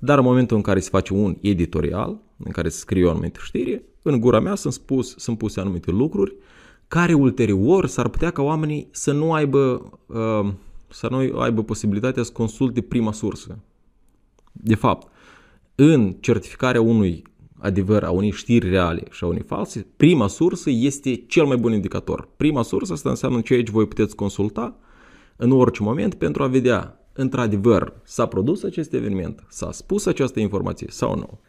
dar 0.00 0.18
în 0.18 0.24
momentul 0.24 0.56
în 0.56 0.62
care 0.62 0.80
se 0.80 0.88
face 0.90 1.14
un 1.14 1.36
editorial, 1.40 2.24
în 2.36 2.52
care 2.52 2.68
se 2.68 2.78
scrie 2.78 3.06
o 3.06 3.10
anumită 3.10 3.40
știre, 3.42 3.84
în 4.02 4.20
gura 4.20 4.40
mea 4.40 4.54
sunt, 4.54 4.72
spus, 4.72 5.14
sunt 5.16 5.38
puse 5.38 5.60
anumite 5.60 5.90
lucruri 5.90 6.36
care 6.88 7.12
ulterior 7.12 7.86
s-ar 7.86 8.08
putea 8.08 8.30
ca 8.30 8.42
oamenii 8.42 8.88
să 8.90 9.12
nu 9.12 9.32
aibă, 9.32 9.90
uh, 10.06 10.52
să 10.88 11.08
nu 11.10 11.38
aibă 11.38 11.62
posibilitatea 11.62 12.22
să 12.22 12.32
consulte 12.32 12.80
prima 12.80 13.12
sursă. 13.12 13.58
De 14.52 14.74
fapt, 14.74 15.08
în 15.74 16.16
certificarea 16.20 16.80
unui 16.80 17.22
adevăr, 17.58 18.02
a 18.02 18.10
unei 18.10 18.30
știri 18.30 18.68
reale 18.68 19.02
și 19.10 19.24
a 19.24 19.26
unei 19.26 19.42
false, 19.42 19.86
prima 19.96 20.26
sursă 20.26 20.70
este 20.70 21.24
cel 21.26 21.44
mai 21.44 21.56
bun 21.56 21.72
indicator. 21.72 22.28
Prima 22.36 22.62
sursă 22.62 22.92
asta 22.92 23.08
înseamnă 23.08 23.40
ceea 23.40 23.62
ce 23.62 23.70
voi 23.70 23.86
puteți 23.86 24.14
consulta 24.14 24.76
în 25.36 25.50
orice 25.50 25.82
moment 25.82 26.14
pentru 26.14 26.42
a 26.42 26.46
vedea 26.46 27.00
într-adevăr 27.12 28.00
s-a 28.04 28.26
produs 28.26 28.62
acest 28.62 28.92
eveniment, 28.92 29.44
s-a 29.48 29.72
spus 29.72 30.06
această 30.06 30.40
informație 30.40 30.86
sau 30.90 31.14
nu. 31.14 31.40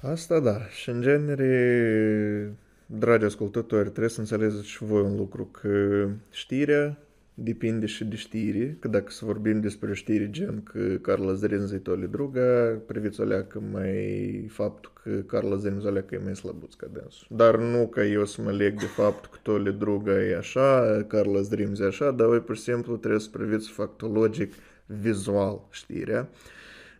Asta 0.00 0.40
da. 0.40 0.66
Și 0.66 0.88
în 0.88 1.00
genere, 1.00 2.52
dragi 2.86 3.24
ascultători, 3.24 3.88
trebuie 3.88 4.08
să 4.08 4.20
înțelegeți 4.20 4.66
și 4.66 4.84
voi 4.84 5.02
un 5.02 5.16
lucru, 5.16 5.44
că 5.44 6.06
știrea 6.30 6.98
depinde 7.34 7.86
și 7.86 8.04
de 8.04 8.16
știri, 8.16 8.76
că 8.78 8.88
dacă 8.88 9.10
să 9.10 9.24
vorbim 9.24 9.60
despre 9.60 9.94
știri 9.94 10.30
gen 10.30 10.62
că 10.62 10.80
Carla 10.80 11.32
Zrin 11.32 11.80
tole 11.82 12.06
druga, 12.06 12.78
priviți 12.86 13.20
o 13.20 13.24
leacă 13.24 13.62
mai 13.72 14.46
faptul 14.48 14.92
că 15.02 15.10
Carla 15.10 15.56
Zrin 15.56 15.82
o 15.86 15.90
leacă 15.90 16.14
e 16.14 16.20
mai 16.24 16.36
slăbuț 16.36 16.74
ca 16.74 16.86
dânsul. 16.92 17.26
Dar 17.30 17.56
nu 17.56 17.86
că 17.86 18.00
eu 18.00 18.24
să 18.24 18.42
mă 18.42 18.50
leg 18.50 18.78
de 18.78 18.86
faptul 18.86 19.30
că 19.32 19.38
tole 19.42 19.70
druga 19.70 20.22
e 20.22 20.36
așa, 20.36 21.04
Carla 21.08 21.40
Zrin 21.40 21.74
e 21.80 21.84
așa, 21.84 22.10
dar 22.10 22.26
voi 22.26 22.40
pur 22.40 22.56
și 22.56 22.62
simplu 22.62 22.96
trebuie 22.96 23.20
să 23.20 23.28
priviți 23.32 23.70
factologic 23.70 24.52
vizual 24.86 25.60
știrea. 25.70 26.28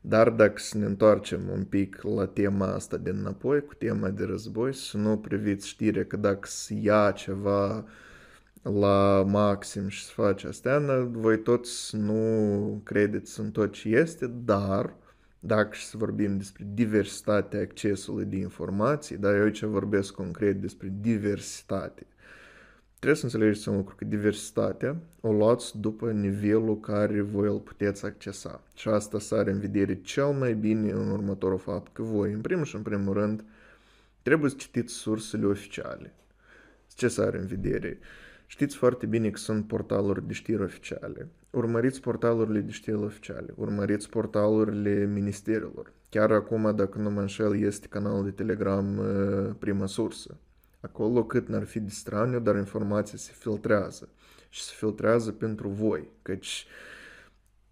Dar 0.01 0.31
dacă 0.31 0.55
să 0.57 0.79
ne 0.79 0.85
întoarcem 0.85 1.41
un 1.53 1.65
pic 1.65 2.03
la 2.03 2.27
tema 2.27 2.67
asta 2.67 2.97
de 2.97 3.11
înapoi, 3.11 3.65
cu 3.65 3.75
tema 3.75 4.09
de 4.09 4.25
război, 4.25 4.75
să 4.75 4.97
nu 4.97 5.19
priviți 5.19 5.69
știrea 5.69 6.05
că 6.05 6.17
dacă 6.17 6.47
să 6.51 6.75
ia 6.81 7.11
ceva 7.11 7.85
la 8.63 9.25
maxim 9.29 9.89
și 9.89 10.05
să 10.05 10.13
faci 10.15 10.45
astea, 10.45 10.79
voi 11.11 11.43
toți 11.43 11.97
nu 11.97 12.81
credeți 12.85 13.41
în 13.41 13.51
tot 13.51 13.73
ce 13.73 13.89
este, 13.89 14.27
dar 14.27 14.95
dacă 15.41 15.69
și 15.73 15.87
să 15.87 15.97
vorbim 15.97 16.37
despre 16.37 16.67
diversitatea 16.75 17.61
accesului 17.61 18.25
de 18.25 18.37
informații, 18.37 19.17
dar 19.17 19.35
eu 19.35 19.43
aici 19.43 19.63
vorbesc 19.63 20.13
concret 20.13 20.61
despre 20.61 20.93
diversitate. 21.01 22.07
Trebuie 22.99 23.19
să 23.19 23.25
înțelegeți 23.25 23.69
un 23.69 23.77
lucru, 23.77 23.95
că 23.95 24.05
diversitatea 24.05 24.97
o 25.21 25.33
luați 25.33 25.79
după 25.81 26.13
nivelul 26.13 26.81
care 26.81 27.21
voi 27.21 27.49
îl 27.49 27.59
puteți 27.59 28.05
accesa. 28.05 28.63
Și 28.75 28.89
asta 28.89 29.19
să 29.19 29.35
are 29.35 29.51
în 29.51 29.59
vedere 29.59 30.01
cel 30.01 30.27
mai 30.27 30.55
bine 30.55 30.91
în 30.91 31.11
următorul 31.11 31.59
fapt, 31.59 31.95
că 31.95 32.03
voi, 32.03 32.33
în 32.33 32.41
primul 32.41 32.65
și 32.65 32.77
în 32.77 32.83
primul 32.83 33.13
rând, 33.13 33.45
trebuie 34.23 34.51
să 34.51 34.57
citiți 34.57 34.93
sursele 34.95 35.47
oficiale. 35.47 36.15
Ce 36.95 37.09
să 37.09 37.23
are 37.23 37.39
în 37.39 37.47
vedere? 37.47 37.99
Știți 38.47 38.77
foarte 38.77 39.07
bine 39.07 39.31
că 39.31 39.39
sunt 39.39 39.67
portaluri 39.67 40.27
de 40.27 40.33
știri 40.33 40.63
oficiale. 40.63 41.29
Urmăriți 41.51 42.01
portalurile 42.01 42.61
de 42.61 42.71
știri 42.71 42.97
oficiale, 42.97 43.53
urmăriți 43.55 44.09
portalurile 44.09 45.05
ministerilor. 45.05 45.93
Chiar 46.11 46.31
acum, 46.31 46.77
dacă 46.77 46.99
nu 46.99 47.11
mă 47.11 47.21
înșel, 47.21 47.61
este 47.61 47.87
canalul 47.87 48.25
de 48.25 48.31
Telegram 48.31 48.99
uh, 48.99 49.55
Prima 49.59 49.87
Sursă. 49.87 50.37
Acolo 50.89 51.25
cât 51.25 51.49
n-ar 51.49 51.65
fi 51.65 51.81
de 51.81 51.91
straniu, 51.91 52.41
dar 52.41 52.57
informația 52.57 53.19
se 53.19 53.33
filtrează. 53.35 54.09
Și 54.49 54.63
se 54.63 54.73
filtrează 54.77 55.33
pentru 55.33 55.69
voi, 55.69 56.09
căci 56.23 56.67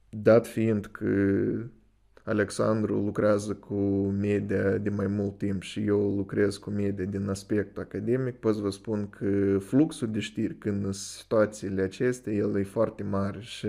dat 0.08 0.46
fiind 0.46 0.86
că 0.86 1.06
Alexandru 2.22 2.94
lucrează 3.00 3.54
cu 3.54 3.74
media 4.20 4.78
de 4.78 4.90
mai 4.90 5.06
mult 5.06 5.38
timp 5.38 5.62
și 5.62 5.86
eu 5.86 6.14
lucrez 6.16 6.56
cu 6.56 6.70
media 6.70 7.04
din 7.04 7.28
aspect 7.28 7.78
academic, 7.78 8.34
pot 8.34 8.54
să 8.54 8.60
vă 8.60 8.70
spun 8.70 9.08
că 9.10 9.58
fluxul 9.58 10.10
de 10.10 10.18
știri 10.18 10.54
când 10.54 10.84
în 10.84 10.92
situațiile 10.92 11.82
acestea, 11.82 12.32
el 12.32 12.56
e 12.56 12.62
foarte 12.62 13.02
mare 13.02 13.40
și 13.40 13.66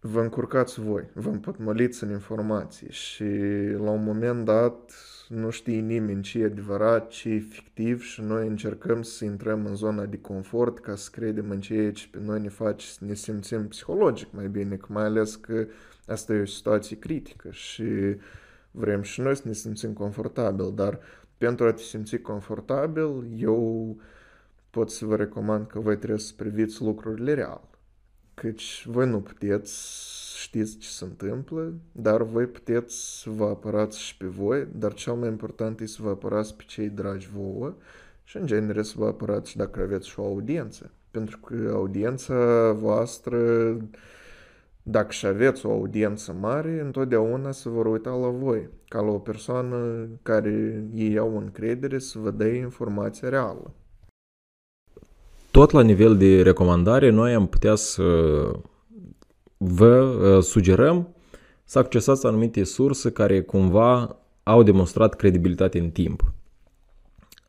vă 0.00 0.20
încurcați 0.20 0.80
voi, 0.80 1.04
vă 1.12 1.28
împotmoliți 1.28 2.04
în 2.04 2.10
informații 2.10 2.90
și 2.90 3.24
la 3.78 3.90
un 3.90 4.04
moment 4.04 4.44
dat 4.44 4.92
nu 5.28 5.50
știe 5.50 5.80
nimeni 5.80 6.22
ce 6.22 6.38
e 6.38 6.44
adevărat, 6.44 7.08
ce 7.08 7.28
e 7.28 7.38
fictiv 7.38 8.02
și 8.02 8.20
noi 8.20 8.46
încercăm 8.46 9.02
să 9.02 9.24
intrăm 9.24 9.66
în 9.66 9.74
zona 9.74 10.04
de 10.04 10.18
confort 10.20 10.78
ca 10.78 10.94
să 10.94 11.08
credem 11.12 11.50
în 11.50 11.60
ceea 11.60 11.92
ce 11.92 12.08
pe 12.10 12.18
noi 12.24 12.40
ne 12.40 12.48
face 12.48 12.86
să 12.86 13.04
ne 13.04 13.14
simțim 13.14 13.68
psihologic 13.68 14.28
mai 14.32 14.48
bine, 14.48 14.76
că 14.76 14.86
mai 14.88 15.04
ales 15.04 15.34
că 15.34 15.66
asta 16.06 16.34
e 16.34 16.40
o 16.40 16.44
situație 16.44 16.98
critică 16.98 17.50
și 17.50 17.84
vrem 18.70 19.02
și 19.02 19.20
noi 19.20 19.36
să 19.36 19.42
ne 19.44 19.52
simțim 19.52 19.92
confortabil, 19.92 20.72
dar 20.74 20.98
pentru 21.38 21.66
a 21.66 21.72
te 21.72 21.82
simți 21.82 22.16
confortabil, 22.16 23.26
eu 23.36 23.96
pot 24.70 24.90
să 24.90 25.04
vă 25.04 25.16
recomand 25.16 25.66
că 25.66 25.80
voi 25.80 25.96
trebuie 25.96 26.18
să 26.18 26.32
priviți 26.36 26.82
lucrurile 26.82 27.34
real. 27.34 27.75
Căci 28.40 28.86
voi 28.86 29.08
nu 29.08 29.20
puteți 29.20 29.74
știți 30.36 30.78
ce 30.78 30.88
se 30.88 31.04
întâmplă, 31.04 31.72
dar 31.92 32.22
voi 32.22 32.46
puteți 32.46 33.20
să 33.20 33.30
vă 33.30 33.44
apărați 33.44 34.00
și 34.00 34.16
pe 34.16 34.26
voi, 34.26 34.66
dar 34.74 34.94
cel 34.94 35.14
mai 35.14 35.28
important 35.28 35.80
e 35.80 35.86
să 35.86 36.02
vă 36.02 36.08
apărați 36.08 36.56
pe 36.56 36.62
cei 36.66 36.88
dragi 36.88 37.28
vouă 37.34 37.74
și 38.24 38.36
în 38.36 38.46
genere 38.46 38.82
să 38.82 38.94
vă 38.96 39.06
apărați 39.06 39.50
și 39.50 39.56
dacă 39.56 39.80
aveți 39.80 40.08
și 40.08 40.20
o 40.20 40.24
audiență. 40.24 40.90
Pentru 41.10 41.38
că 41.38 41.70
audiența 41.72 42.72
voastră, 42.72 43.38
dacă 44.82 45.10
și 45.10 45.26
aveți 45.26 45.66
o 45.66 45.70
audiență 45.70 46.32
mare, 46.32 46.80
întotdeauna 46.80 47.50
se 47.50 47.68
vor 47.68 47.86
uita 47.86 48.10
la 48.10 48.28
voi, 48.28 48.68
ca 48.88 49.00
la 49.00 49.10
o 49.10 49.18
persoană 49.18 50.08
care 50.22 50.84
ei 50.94 51.18
au 51.18 51.36
încredere 51.36 51.98
să 51.98 52.18
vă 52.18 52.30
dea 52.30 52.54
informația 52.54 53.28
reală. 53.28 53.74
Tot 55.56 55.70
la 55.70 55.82
nivel 55.82 56.16
de 56.16 56.42
recomandare, 56.42 57.10
noi 57.10 57.34
am 57.34 57.46
putea 57.46 57.74
să 57.74 58.02
vă 59.56 60.00
uh, 60.00 60.42
sugerăm 60.42 61.14
să 61.64 61.78
accesați 61.78 62.26
anumite 62.26 62.64
surse 62.64 63.10
care 63.10 63.42
cumva 63.42 64.16
au 64.42 64.62
demonstrat 64.62 65.14
credibilitate 65.14 65.78
în 65.78 65.90
timp. 65.90 66.22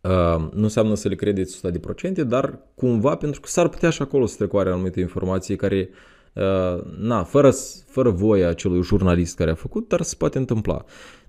Uh, 0.01 0.49
nu 0.51 0.63
înseamnă 0.63 0.95
să 0.95 1.07
le 1.07 1.15
credeți 1.15 1.61
100%, 1.67 2.27
dar 2.27 2.59
cumva 2.75 3.15
pentru 3.15 3.41
că 3.41 3.47
s-ar 3.47 3.67
putea 3.67 3.89
și 3.89 4.01
acolo 4.01 4.25
să 4.25 4.35
trecoare 4.37 4.69
anumite 4.69 4.99
informații 4.99 5.55
care, 5.55 5.89
uh, 6.33 6.83
na, 6.99 7.23
fără, 7.23 7.51
fără 7.85 8.09
voia 8.09 8.49
acelui 8.49 8.83
jurnalist 8.83 9.35
care 9.35 9.51
a 9.51 9.55
făcut, 9.55 9.87
dar 9.87 10.01
se 10.01 10.15
poate 10.17 10.37
întâmpla. 10.37 10.85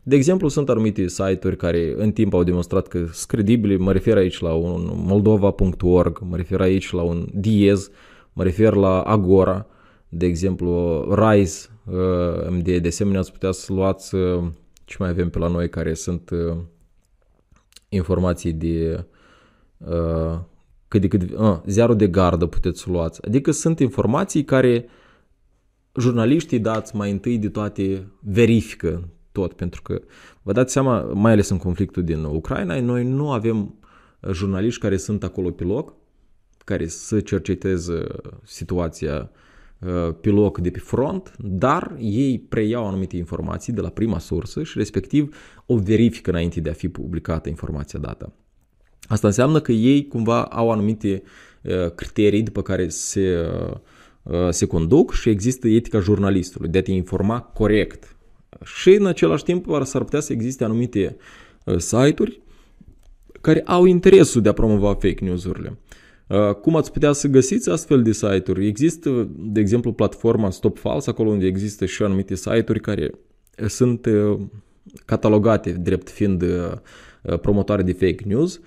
De 0.08 0.16
exemplu, 0.16 0.48
sunt 0.48 0.68
anumite 0.68 1.08
site-uri 1.08 1.56
care 1.56 1.94
în 1.96 2.12
timp 2.12 2.34
au 2.34 2.42
demonstrat 2.42 2.86
că 2.86 2.98
sunt 2.98 3.26
credibile, 3.26 3.76
mă 3.76 3.92
refer 3.92 4.16
aici 4.16 4.40
la 4.40 4.52
un 4.52 4.90
moldova.org, 4.94 6.20
mă 6.20 6.36
refer 6.36 6.60
aici 6.60 6.90
la 6.92 7.02
un 7.02 7.26
Diez, 7.34 7.90
mă 8.32 8.42
refer 8.42 8.74
la 8.74 9.00
Agora, 9.00 9.66
de 10.08 10.26
exemplu, 10.26 11.00
Rise 11.14 11.68
uh, 11.84 12.48
MD, 12.50 12.78
de 12.78 12.88
asemenea 12.88 13.20
ați 13.20 13.32
putea 13.32 13.50
să 13.50 13.72
luați 13.72 14.14
uh, 14.14 14.44
ce 14.84 14.96
mai 14.98 15.08
avem 15.08 15.30
pe 15.30 15.38
la 15.38 15.48
noi 15.48 15.68
care 15.68 15.94
sunt 15.94 16.30
uh, 16.30 16.56
informații 17.88 18.52
de 18.52 19.04
cât 20.88 21.00
de 21.00 21.08
cât, 21.08 21.30
uh, 21.30 21.58
ziarul 21.66 21.96
de 21.96 22.06
gardă 22.06 22.46
puteți 22.46 22.80
să 22.80 22.90
luați. 22.90 23.26
Adică 23.26 23.50
sunt 23.50 23.78
informații 23.78 24.44
care 24.44 24.88
jurnaliștii 25.98 26.58
dați 26.58 26.96
mai 26.96 27.10
întâi 27.10 27.38
de 27.38 27.48
toate 27.48 28.12
verifică 28.20 29.08
tot, 29.40 29.52
pentru 29.52 29.82
că 29.82 30.00
vă 30.42 30.52
dați 30.52 30.72
seama, 30.72 31.00
mai 31.00 31.32
ales 31.32 31.48
în 31.48 31.58
conflictul 31.58 32.04
din 32.04 32.24
Ucraina, 32.24 32.80
noi 32.80 33.04
nu 33.04 33.30
avem 33.30 33.74
jurnaliști 34.32 34.80
care 34.80 34.96
sunt 34.96 35.24
acolo 35.24 35.50
pe 35.50 35.64
loc, 35.64 35.94
care 36.64 36.86
să 36.86 37.20
cerceteze 37.20 38.06
situația 38.44 39.30
Uh, 39.86 40.14
pe 40.20 40.28
loc 40.28 40.58
de 40.58 40.70
pe 40.70 40.78
front, 40.78 41.34
dar 41.38 41.96
ei 41.98 42.38
preiau 42.48 42.86
anumite 42.86 43.16
informații 43.16 43.72
de 43.72 43.80
la 43.80 43.88
prima 43.88 44.18
sursă 44.18 44.62
și 44.62 44.78
respectiv 44.78 45.36
o 45.66 45.76
verifică 45.76 46.30
înainte 46.30 46.60
de 46.60 46.70
a 46.70 46.72
fi 46.72 46.88
publicată 46.88 47.48
informația 47.48 47.98
dată. 47.98 48.32
Asta 49.08 49.26
înseamnă 49.26 49.60
că 49.60 49.72
ei 49.72 50.08
cumva 50.08 50.44
au 50.44 50.70
anumite 50.70 51.22
uh, 51.62 51.90
criterii 51.94 52.42
după 52.42 52.62
care 52.62 52.88
se, 52.88 53.46
uh, 54.22 54.48
se 54.50 54.66
conduc 54.66 55.12
și 55.12 55.28
există 55.28 55.68
etica 55.68 55.98
jurnalistului 56.00 56.68
de 56.68 56.78
a 56.78 56.82
te 56.82 56.92
informa 56.92 57.40
corect. 57.40 58.16
Și 58.64 58.90
în 58.94 59.06
același 59.06 59.44
timp 59.44 59.66
s-ar 59.82 60.02
putea 60.02 60.20
să 60.20 60.32
existe 60.32 60.64
anumite 60.64 61.16
site-uri 61.76 62.40
care 63.40 63.62
au 63.64 63.84
interesul 63.84 64.42
de 64.42 64.48
a 64.48 64.52
promova 64.52 64.92
fake 64.94 65.24
news-urile. 65.24 65.78
Uh, 66.28 66.54
cum 66.54 66.76
ați 66.76 66.92
putea 66.92 67.12
să 67.12 67.28
găsiți 67.28 67.70
astfel 67.70 68.02
de 68.02 68.12
site-uri? 68.12 68.66
Există, 68.66 69.28
de 69.36 69.60
exemplu, 69.60 69.92
platforma 69.92 70.50
Stop 70.50 70.78
False, 70.78 71.10
acolo 71.10 71.30
unde 71.30 71.46
există 71.46 71.86
și 71.86 72.02
anumite 72.02 72.34
site-uri 72.34 72.80
care 72.80 73.10
sunt 73.66 74.06
uh, 74.06 74.38
catalogate 75.04 75.70
drept 75.70 76.10
fiind 76.10 76.42
uh, 76.42 77.38
promotoare 77.40 77.82
de 77.82 77.92
fake 77.92 78.24
news. 78.24 78.60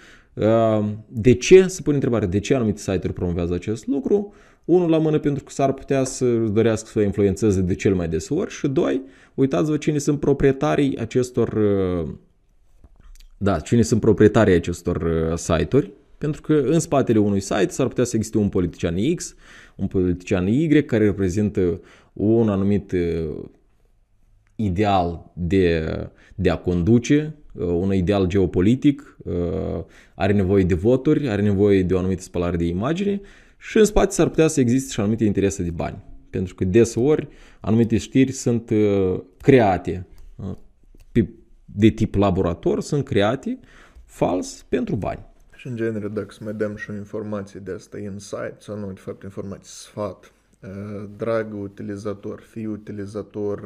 De 1.07 1.33
ce, 1.33 1.67
se 1.67 1.81
pune 1.81 1.95
întrebarea, 1.95 2.27
de 2.27 2.39
ce 2.39 2.55
anumite 2.55 2.79
site-uri 2.79 3.13
promovează 3.13 3.53
acest 3.53 3.87
lucru? 3.87 4.33
Unul 4.65 4.89
la 4.89 4.97
mână 4.97 5.19
pentru 5.19 5.43
că 5.43 5.51
s-ar 5.51 5.73
putea 5.73 6.03
să 6.03 6.25
dorească 6.35 6.87
să 6.91 6.99
o 6.99 7.01
influențeze 7.01 7.61
de 7.61 7.75
cel 7.75 7.95
mai 7.95 8.07
des 8.07 8.29
ori 8.29 8.51
și 8.51 8.67
doi, 8.67 9.01
uitați-vă 9.35 9.77
cine 9.77 9.97
sunt 9.97 10.19
proprietarii 10.19 10.97
acestor 10.97 11.53
uh, 11.53 12.09
da, 13.37 13.59
cine 13.59 13.81
sunt 13.81 13.99
proprietarii 13.99 14.53
acestor 14.53 15.01
uh, 15.01 15.37
site-uri, 15.37 15.91
pentru 16.17 16.41
că 16.41 16.53
în 16.53 16.79
spatele 16.79 17.19
unui 17.19 17.39
site 17.39 17.69
s-ar 17.69 17.87
putea 17.87 18.03
să 18.03 18.15
existe 18.15 18.37
un 18.37 18.49
politician 18.49 18.95
X, 19.15 19.35
un 19.75 19.87
politician 19.87 20.47
Y 20.47 20.83
care 20.83 21.03
reprezintă 21.03 21.81
un 22.13 22.49
anumit 22.49 22.91
uh, 22.91 23.43
ideal 24.55 25.31
de, 25.33 25.85
de 26.35 26.49
a 26.49 26.55
conduce, 26.55 27.35
un 27.53 27.93
ideal 27.93 28.25
geopolitic, 28.27 29.17
are 30.15 30.33
nevoie 30.33 30.63
de 30.63 30.73
voturi, 30.73 31.29
are 31.29 31.41
nevoie 31.41 31.83
de 31.83 31.93
o 31.93 31.97
anumită 31.97 32.21
spălare 32.21 32.57
de 32.57 32.65
imagine 32.65 33.21
și 33.61 33.77
în 33.77 33.85
spate 33.85 34.11
s-ar 34.11 34.27
putea 34.27 34.47
să 34.47 34.59
existe 34.59 34.91
și 34.91 34.99
anumite 34.99 35.23
interese 35.23 35.63
de 35.63 35.71
bani. 35.71 36.03
Pentru 36.29 36.55
că 36.55 36.63
deseori 36.63 37.27
anumite 37.59 37.97
știri 37.97 38.31
sunt 38.31 38.69
uh, 38.69 39.21
create 39.41 40.07
uh, 40.35 40.55
pe, 41.11 41.29
de 41.65 41.89
tip 41.89 42.15
laborator, 42.15 42.81
sunt 42.81 43.05
create 43.05 43.59
fals 44.05 44.65
pentru 44.69 44.95
bani. 44.95 45.25
Și 45.55 45.67
în 45.67 45.75
genere, 45.75 46.07
dacă 46.07 46.31
să 46.31 46.39
mai 46.43 46.53
dăm 46.53 46.75
și 46.75 46.89
o 46.89 46.93
informație 46.93 47.59
de 47.59 47.71
asta, 47.71 47.97
insight, 47.97 48.55
sau 48.57 48.77
nu, 48.77 48.91
de 48.91 48.99
fapt, 48.99 49.23
informație, 49.23 49.63
sfat, 49.63 50.33
uh, 50.59 51.09
dragă 51.17 51.55
utilizator, 51.55 52.41
fii 52.41 52.65
utilizator 52.65 53.63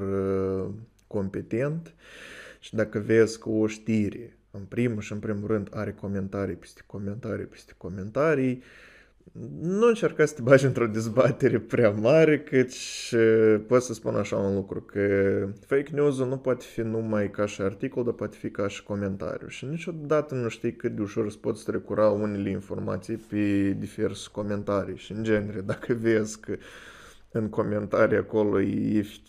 competent 1.08 1.94
și 2.60 2.76
dacă 2.76 3.00
vezi 3.00 3.40
că 3.40 3.50
o 3.50 3.68
știre, 3.68 4.38
în 4.52 4.62
primul 4.62 5.02
și 5.02 5.12
în 5.12 5.20
primul 5.20 5.48
rând, 5.48 5.70
are 5.72 5.92
comentarii 5.92 6.56
peste 6.56 6.82
comentarii 6.86 7.46
peste 7.46 7.74
comentarii, 7.78 8.64
nu 9.62 9.88
încerca 9.88 10.26
să 10.26 10.34
te 10.34 10.42
bagi 10.42 10.66
într-o 10.66 10.88
dezbatere 10.88 11.60
prea 11.60 11.90
mare, 11.90 12.40
căci 12.40 13.14
pot 13.68 13.82
să 13.82 13.94
spun 13.94 14.16
așa 14.16 14.36
un 14.36 14.56
lucru, 14.56 14.82
că 14.82 15.00
fake 15.66 15.92
news-ul 15.94 16.28
nu 16.28 16.38
poate 16.38 16.66
fi 16.74 16.82
numai 16.82 17.32
ca 17.32 17.46
și 17.46 17.62
articol, 17.62 18.04
dar 18.04 18.14
poate 18.14 18.38
fi 18.40 18.50
ca 18.50 18.68
și 18.68 18.84
comentariu. 18.84 19.48
Și 19.48 19.66
niciodată 19.66 20.36
nu 20.36 20.48
știi 20.48 20.76
cât 20.76 20.96
de 20.96 21.02
ușor 21.02 21.26
îți 21.26 21.40
poți 21.40 21.66
trecura 21.66 22.10
unele 22.10 22.50
informații 22.50 23.16
pe 23.16 23.76
diverse 23.80 24.28
comentarii. 24.32 24.98
Și 24.98 25.12
în 25.12 25.24
genere, 25.24 25.62
dacă 25.62 25.94
vezi 25.94 26.40
că 26.40 26.56
în 27.38 27.50
comentarii 27.50 28.18
acolo 28.18 28.60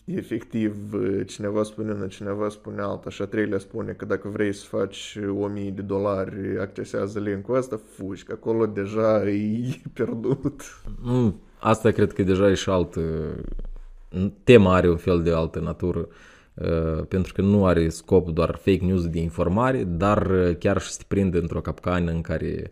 efectiv 0.05 0.75
cineva 1.25 1.63
spune 1.63 1.91
una, 1.91 2.07
cineva 2.07 2.49
spune 2.49 2.81
alta 2.81 3.09
și 3.09 3.21
a 3.21 3.25
treilea 3.25 3.57
spune 3.57 3.91
că 3.91 4.05
dacă 4.05 4.27
vrei 4.27 4.53
să 4.53 4.65
faci 4.65 5.17
1000 5.39 5.69
de 5.69 5.81
dolari, 5.81 6.59
accesează 6.59 7.19
link-ul 7.19 7.55
ăsta, 7.55 7.79
fugi, 7.95 8.23
că 8.23 8.31
acolo 8.31 8.65
deja 8.65 9.29
e 9.29 9.81
pierdut. 9.93 10.61
Mm, 11.01 11.39
asta 11.59 11.91
cred 11.91 12.13
că 12.13 12.23
deja 12.23 12.49
e 12.49 12.53
și 12.53 12.69
altă... 12.69 13.01
Tema 14.43 14.75
are 14.75 14.89
un 14.89 14.97
fel 14.97 15.23
de 15.23 15.31
altă 15.31 15.59
natură, 15.59 16.07
pentru 17.07 17.33
că 17.33 17.41
nu 17.41 17.65
are 17.65 17.89
scop 17.89 18.29
doar 18.29 18.55
fake 18.55 18.85
news 18.85 19.07
de 19.07 19.19
informare, 19.19 19.83
dar 19.83 20.31
chiar 20.59 20.81
și 20.81 20.89
să 20.89 20.97
te 20.97 21.05
prinde 21.07 21.37
într-o 21.37 21.61
capcană 21.61 22.11
în 22.11 22.21
care 22.21 22.71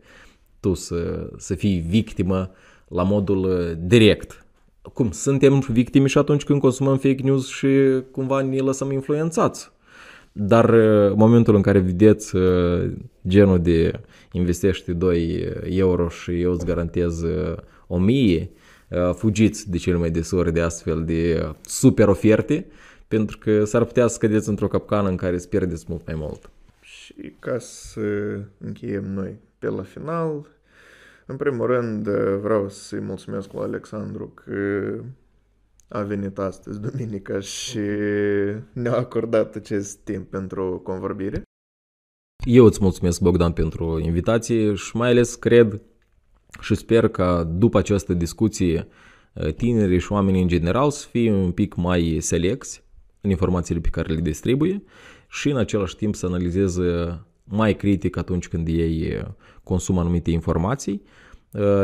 tu 0.60 0.74
să, 0.74 1.30
să 1.38 1.56
fii 1.56 1.80
victimă 1.80 2.52
la 2.88 3.04
modul 3.04 3.76
direct 3.80 4.45
cum, 4.94 5.12
suntem 5.12 5.60
victime 5.60 6.08
și 6.08 6.18
atunci 6.18 6.44
când 6.44 6.60
consumăm 6.60 6.98
fake 6.98 7.22
news 7.24 7.48
și 7.48 7.68
cumva 8.12 8.42
ne 8.42 8.58
lăsăm 8.58 8.92
influențați. 8.92 9.74
Dar 10.32 10.70
uh, 10.70 11.14
momentul 11.16 11.56
în 11.56 11.62
care 11.62 11.80
vedeți 11.80 12.36
uh, 12.36 12.92
genul 13.28 13.62
de 13.62 14.00
investește 14.32 14.94
2 14.94 15.54
euro 15.64 16.10
și 16.10 16.42
eu 16.42 16.52
îți 16.52 16.66
garantez 16.66 17.24
1000, 17.88 18.50
uh, 18.90 19.14
fugiți 19.14 19.70
de 19.70 19.78
cel 19.78 19.98
mai 19.98 20.10
des 20.10 20.32
ori 20.32 20.54
de 20.54 20.62
astfel 20.62 21.06
de 21.06 21.52
super 21.62 22.08
oferte, 22.08 22.66
pentru 23.08 23.38
că 23.38 23.64
s-ar 23.66 23.84
putea 23.84 24.08
să 24.08 24.18
cădeți 24.18 24.50
într-o 24.50 24.68
capcană 24.68 25.10
în 25.10 25.16
care 25.16 25.36
îți 25.36 25.50
pierdeți 25.50 25.86
mult 25.88 26.06
mai 26.06 26.16
mult. 26.18 26.50
Și 26.82 27.34
ca 27.40 27.58
să 27.60 28.00
încheiem 28.58 29.14
noi 29.14 29.36
pe 29.60 29.68
la 29.68 29.84
final, 29.84 30.48
în 31.26 31.38
primul 31.38 31.66
rând, 31.66 32.08
vreau 32.42 32.70
să-i 32.70 33.00
mulțumesc 33.00 33.54
lui 33.54 33.64
Alexandru 33.64 34.28
că 34.28 34.94
a 35.88 36.02
venit 36.02 36.38
astăzi, 36.38 36.82
duminica, 36.82 37.40
și 37.40 37.80
ne-a 38.74 38.98
acordat 38.98 39.56
acest 39.56 39.98
timp 39.98 40.30
pentru 40.30 40.82
convorbire. 40.84 41.42
Eu 42.46 42.66
îți 42.66 42.80
mulțumesc, 42.82 43.22
Bogdan, 43.22 43.52
pentru 43.52 44.00
invitație 44.00 44.74
și 44.74 44.96
mai 44.96 45.10
ales 45.10 45.36
cred 45.36 45.82
și 46.60 46.76
sper 46.76 47.08
că 47.08 47.48
după 47.50 47.78
această 47.78 48.14
discuție 48.14 48.88
tinerii 49.56 50.00
și 50.00 50.12
oamenii 50.12 50.42
în 50.42 50.48
general 50.48 50.92
să 50.92 51.08
fie 51.08 51.32
un 51.32 51.52
pic 51.52 51.76
mai 51.76 52.18
selecți 52.20 52.84
în 53.22 53.30
informațiile 53.30 53.82
pe 53.82 53.90
care 53.90 54.14
le 54.14 54.22
distribuie 54.22 54.84
și 55.30 55.50
în 55.50 55.58
același 55.58 55.96
timp 55.96 56.16
să 56.16 56.26
analizeze 56.26 57.20
mai 57.48 57.76
critic 57.76 58.18
atunci 58.18 58.48
când 58.48 58.68
ei 58.68 59.26
consumă 59.64 60.00
anumite 60.00 60.32
informații. 60.32 61.02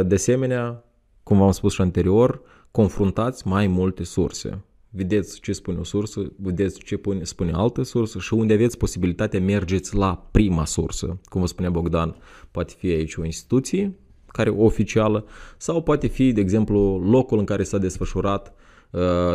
De 0.03 0.15
asemenea, 0.15 0.83
cum 1.23 1.37
v-am 1.37 1.51
spus 1.51 1.73
și 1.73 1.81
anterior, 1.81 2.41
confruntați 2.71 3.47
mai 3.47 3.67
multe 3.67 4.03
surse. 4.03 4.63
Vedeți 4.89 5.39
ce 5.39 5.51
spune 5.51 5.79
o 5.79 5.83
sursă, 5.83 6.31
vedeți 6.35 6.79
ce 6.79 6.95
spune, 6.95 7.23
spune 7.23 7.51
altă 7.51 7.83
sursă 7.83 8.19
și 8.19 8.33
unde 8.33 8.53
aveți 8.53 8.77
posibilitatea 8.77 9.39
mergeți 9.39 9.95
la 9.95 10.27
prima 10.31 10.65
sursă. 10.65 11.19
Cum 11.23 11.41
vă 11.41 11.47
spunea 11.47 11.69
Bogdan, 11.69 12.15
poate 12.51 12.73
fi 12.77 12.87
aici 12.87 13.15
o 13.15 13.25
instituție 13.25 13.95
care 14.27 14.49
oficială 14.49 15.25
sau 15.57 15.81
poate 15.81 16.07
fi, 16.07 16.31
de 16.31 16.41
exemplu, 16.41 16.97
locul 16.97 17.39
în 17.39 17.45
care 17.45 17.63
s-a 17.63 17.77
desfășurat 17.77 18.47
uh, 18.47 18.60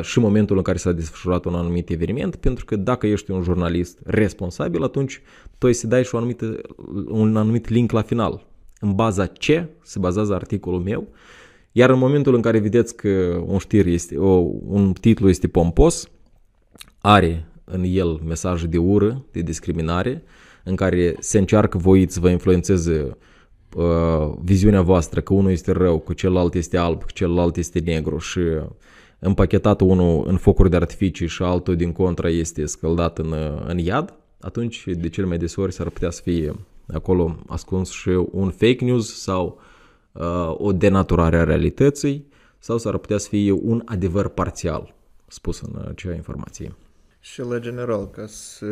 și 0.02 0.18
momentul 0.18 0.56
în 0.56 0.62
care 0.62 0.78
s-a 0.78 0.92
desfășurat 0.92 1.44
un 1.44 1.54
anumit 1.54 1.90
eveniment, 1.90 2.36
pentru 2.36 2.64
că 2.64 2.76
dacă 2.76 3.06
ești 3.06 3.30
un 3.30 3.42
jurnalist 3.42 3.98
responsabil, 4.04 4.82
atunci 4.82 5.22
tu 5.58 5.66
îi 5.66 5.72
să 5.72 5.86
dai 5.86 6.04
și 6.04 6.14
un 6.14 6.20
anumit, 6.20 6.42
un 7.08 7.36
anumit 7.36 7.68
link 7.68 7.90
la 7.90 8.02
final. 8.02 8.46
În 8.80 8.94
baza 8.94 9.26
ce 9.26 9.68
se 9.82 9.98
bazează 9.98 10.34
articolul 10.34 10.80
meu, 10.80 11.08
iar 11.72 11.90
în 11.90 11.98
momentul 11.98 12.34
în 12.34 12.40
care 12.40 12.58
vedeți 12.58 12.96
că 12.96 13.42
un 13.46 13.58
știr 13.58 13.86
este, 13.86 14.16
o, 14.16 14.32
un 14.66 14.92
titlu 14.92 15.28
este 15.28 15.48
pompos, 15.48 16.08
are 16.98 17.46
în 17.64 17.82
el 17.86 18.20
mesaje 18.26 18.66
de 18.66 18.78
ură, 18.78 19.24
de 19.32 19.40
discriminare, 19.40 20.22
în 20.64 20.76
care 20.76 21.16
se 21.18 21.38
încearcă 21.38 21.78
voit 21.78 22.12
să 22.12 22.20
vă 22.20 22.30
influențeze 22.30 23.16
uh, 23.76 24.32
viziunea 24.42 24.82
voastră 24.82 25.20
că 25.20 25.34
unul 25.34 25.50
este 25.50 25.72
rău, 25.72 25.98
că 25.98 26.12
celălalt 26.12 26.54
este 26.54 26.76
alb, 26.76 26.98
că 26.98 27.10
celălalt 27.14 27.56
este 27.56 27.78
negru 27.78 28.18
și 28.18 28.40
împachetat 29.18 29.80
unul 29.80 30.24
în 30.26 30.36
focuri 30.36 30.70
de 30.70 30.76
artificii 30.76 31.26
și 31.26 31.42
altul 31.42 31.76
din 31.76 31.92
contra 31.92 32.28
este 32.28 32.66
scăldat 32.66 33.18
în, 33.18 33.34
în 33.66 33.78
iad, 33.78 34.14
atunci 34.40 34.84
de 34.86 35.08
cel 35.08 35.26
mai 35.26 35.38
desori 35.38 35.72
s-ar 35.72 35.88
putea 35.88 36.10
să 36.10 36.22
fie 36.22 36.54
acolo 36.92 37.38
ascuns 37.46 37.90
și 37.90 38.08
un 38.30 38.50
fake 38.50 38.84
news 38.84 39.20
sau 39.20 39.60
uh, 40.12 40.54
o 40.56 40.72
denaturare 40.72 41.36
a 41.36 41.44
realității 41.44 42.26
sau 42.58 42.78
s-ar 42.78 42.96
putea 42.96 43.18
să 43.18 43.28
fie 43.28 43.52
un 43.52 43.82
adevăr 43.84 44.28
parțial 44.28 44.94
spus 45.26 45.60
în 45.60 45.84
acea 45.88 46.14
informație. 46.14 46.74
Și 47.20 47.40
la 47.40 47.58
general, 47.58 48.10
ca 48.10 48.26
să 48.26 48.66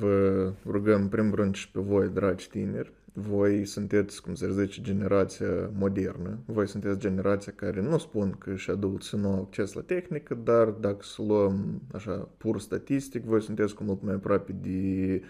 vă 0.00 0.52
rugăm 0.66 1.00
în 1.00 1.08
primul 1.08 1.34
rând 1.34 1.54
și 1.54 1.70
pe 1.70 1.80
voi, 1.80 2.08
dragi 2.08 2.48
tineri, 2.48 2.92
voi 3.12 3.64
sunteți, 3.64 4.22
cum 4.22 4.34
se 4.34 4.52
zice, 4.52 4.82
generația 4.82 5.70
modernă. 5.72 6.38
Voi 6.46 6.68
sunteți 6.68 6.98
generația 6.98 7.52
care 7.56 7.80
nu 7.80 7.98
spun 7.98 8.30
că 8.30 8.56
și 8.56 8.70
adulții 8.70 9.18
nu 9.18 9.28
au 9.28 9.42
acces 9.42 9.72
la 9.72 9.80
tehnică, 9.80 10.34
dar 10.34 10.68
dacă 10.68 11.02
să 11.02 11.22
luăm 11.22 11.82
așa 11.92 12.28
pur 12.36 12.60
statistic, 12.60 13.24
voi 13.24 13.42
sunteți 13.42 13.74
cu 13.74 13.84
mult 13.84 14.02
mai 14.02 14.14
aproape 14.14 14.52
de 14.52 15.22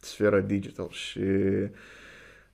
sfera 0.00 0.40
digital 0.40 0.88
și 0.90 1.20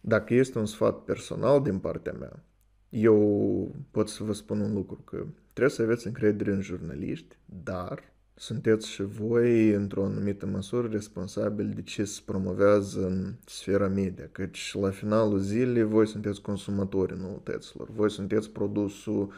dacă 0.00 0.34
este 0.34 0.58
un 0.58 0.66
sfat 0.66 1.04
personal 1.04 1.62
din 1.62 1.78
partea 1.78 2.12
mea, 2.12 2.42
eu 2.88 3.74
pot 3.90 4.08
să 4.08 4.24
vă 4.24 4.32
spun 4.32 4.60
un 4.60 4.72
lucru, 4.72 5.00
că 5.04 5.24
trebuie 5.52 5.76
să 5.76 5.82
aveți 5.82 6.06
încredere 6.06 6.52
în 6.52 6.60
jurnaliști, 6.60 7.36
dar 7.64 8.11
sunteți 8.34 8.88
și 8.88 9.02
voi, 9.02 9.70
într-o 9.70 10.04
anumită 10.04 10.46
măsură, 10.46 10.88
responsabili 10.88 11.74
de 11.74 11.82
ce 11.82 12.04
se 12.04 12.20
promovează 12.24 13.06
în 13.06 13.34
sfera 13.46 13.88
media, 13.88 14.28
căci 14.32 14.74
la 14.80 14.90
finalul 14.90 15.38
zilei 15.38 15.82
voi 15.82 16.06
sunteți 16.06 16.40
consumatorii 16.40 17.18
noutăților, 17.20 17.88
voi 17.90 18.10
sunteți 18.10 18.50
produsul, 18.50 19.32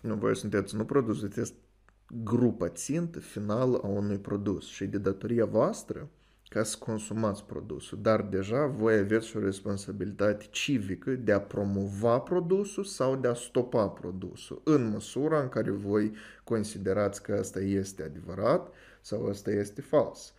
nu, 0.00 0.14
voi 0.14 0.36
sunteți 0.36 0.76
nu 0.76 0.84
produsul, 0.84 1.20
sunteți 1.20 1.54
grupa 2.22 2.68
țintă 2.68 3.20
final 3.20 3.74
a 3.74 3.86
unui 3.86 4.18
produs. 4.18 4.66
Și 4.66 4.84
de 4.84 4.98
datoria 4.98 5.44
voastră 5.44 6.08
ca 6.48 6.62
să 6.62 6.76
consumați 6.78 7.44
produsul, 7.44 7.98
dar 8.02 8.22
deja 8.22 8.66
voi 8.66 8.94
aveți 8.94 9.36
o 9.36 9.40
responsabilitate 9.40 10.46
civică 10.50 11.10
de 11.10 11.32
a 11.32 11.40
promova 11.40 12.18
produsul 12.18 12.84
sau 12.84 13.16
de 13.16 13.28
a 13.28 13.34
stopa 13.34 13.88
produsul, 13.88 14.60
în 14.64 14.88
măsura 14.88 15.40
în 15.40 15.48
care 15.48 15.70
voi 15.70 16.12
considerați 16.44 17.22
că 17.22 17.32
asta 17.32 17.60
este 17.60 18.02
adevărat 18.02 18.74
sau 19.00 19.28
asta 19.28 19.50
este 19.50 19.80
fals. 19.80 20.34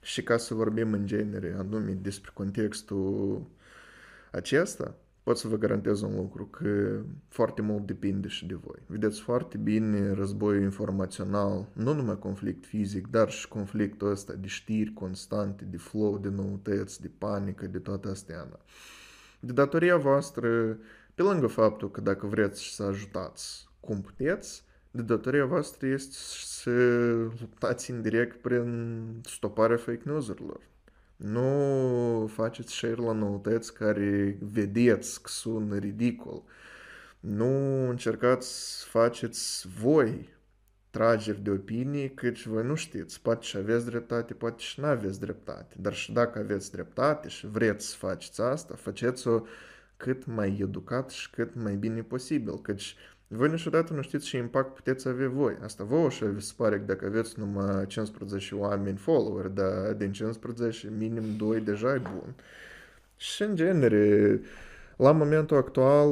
Și 0.00 0.22
ca 0.22 0.36
să 0.36 0.54
vorbim 0.54 0.92
în 0.92 1.06
genere 1.06 1.54
anume 1.58 1.92
despre 1.92 2.30
contextul 2.34 3.46
acesta, 4.30 4.94
pot 5.28 5.38
să 5.38 5.48
vă 5.48 5.56
garantez 5.56 6.00
un 6.00 6.16
lucru, 6.16 6.46
că 6.46 7.00
foarte 7.28 7.62
mult 7.62 7.86
depinde 7.86 8.28
și 8.28 8.46
de 8.46 8.54
voi. 8.54 8.78
Vedeți 8.86 9.20
foarte 9.20 9.56
bine 9.56 10.12
războiul 10.12 10.62
informațional, 10.62 11.68
nu 11.72 11.92
numai 11.94 12.18
conflict 12.18 12.66
fizic, 12.66 13.06
dar 13.06 13.30
și 13.30 13.48
conflictul 13.48 14.10
ăsta 14.10 14.32
de 14.32 14.46
știri 14.46 14.92
constante, 14.92 15.64
de 15.64 15.76
flow, 15.76 16.18
de 16.18 16.28
noutăți, 16.28 17.00
de 17.00 17.10
panică, 17.18 17.66
de 17.66 17.78
toate 17.78 18.08
astea. 18.08 18.48
De 19.40 19.52
datoria 19.52 19.96
voastră, 19.96 20.78
pe 21.14 21.22
lângă 21.22 21.46
faptul 21.46 21.90
că 21.90 22.00
dacă 22.00 22.26
vreți 22.26 22.62
să 22.74 22.82
ajutați 22.82 23.68
cum 23.80 24.00
puteți, 24.00 24.64
de 24.90 25.02
datoria 25.02 25.44
voastră 25.44 25.86
este 25.86 26.16
să 26.44 26.70
luptați 27.40 27.90
indirect 27.90 28.40
prin 28.40 29.04
stoparea 29.24 29.76
fake 29.76 30.02
news-urilor 30.04 30.60
nu 31.18 32.30
faceți 32.32 32.72
share 32.72 32.94
la 32.94 33.12
noutăți 33.12 33.74
care 33.74 34.38
vedeți 34.40 35.22
că 35.22 35.28
sună 35.28 35.76
ridicol. 35.76 36.42
Nu 37.20 37.48
încercați 37.88 38.78
să 38.78 38.86
faceți 38.88 39.68
voi 39.80 40.28
trageri 40.90 41.42
de 41.42 41.50
opinie, 41.50 42.08
căci 42.08 42.46
voi 42.46 42.64
nu 42.64 42.74
știți. 42.74 43.20
Poate 43.22 43.44
și 43.44 43.56
aveți 43.56 43.84
dreptate, 43.84 44.34
poate 44.34 44.56
și 44.58 44.80
nu 44.80 44.86
aveți 44.86 45.20
dreptate. 45.20 45.74
Dar 45.78 45.94
și 45.94 46.12
dacă 46.12 46.38
aveți 46.38 46.70
dreptate 46.70 47.28
și 47.28 47.46
vreți 47.46 47.86
să 47.86 47.96
faceți 47.96 48.40
asta, 48.40 48.74
faceți-o 48.74 49.40
cât 49.96 50.26
mai 50.26 50.58
educat 50.60 51.10
și 51.10 51.30
cât 51.30 51.54
mai 51.54 51.74
bine 51.74 52.02
posibil, 52.02 52.60
căci 52.60 52.96
voi 53.28 53.50
niciodată 53.50 53.92
nu 53.92 54.02
știți 54.02 54.26
ce 54.26 54.36
impact 54.36 54.74
puteți 54.74 55.08
avea 55.08 55.28
voi. 55.28 55.56
Asta 55.62 55.84
vouă 55.84 56.10
și 56.10 56.24
vi 56.24 56.40
se 56.40 56.52
pare 56.56 56.76
că 56.76 56.84
dacă 56.84 57.06
aveți 57.06 57.38
numai 57.38 57.86
15 57.86 58.54
oameni 58.54 58.96
follower, 58.96 59.46
dar 59.46 59.92
din 59.92 60.12
15 60.12 60.92
minim 60.98 61.36
2 61.36 61.60
deja 61.60 61.94
e 61.94 61.98
bun. 61.98 62.34
Și 63.16 63.42
în 63.42 63.56
genere, 63.56 64.40
la 64.96 65.12
momentul 65.12 65.56
actual, 65.56 66.10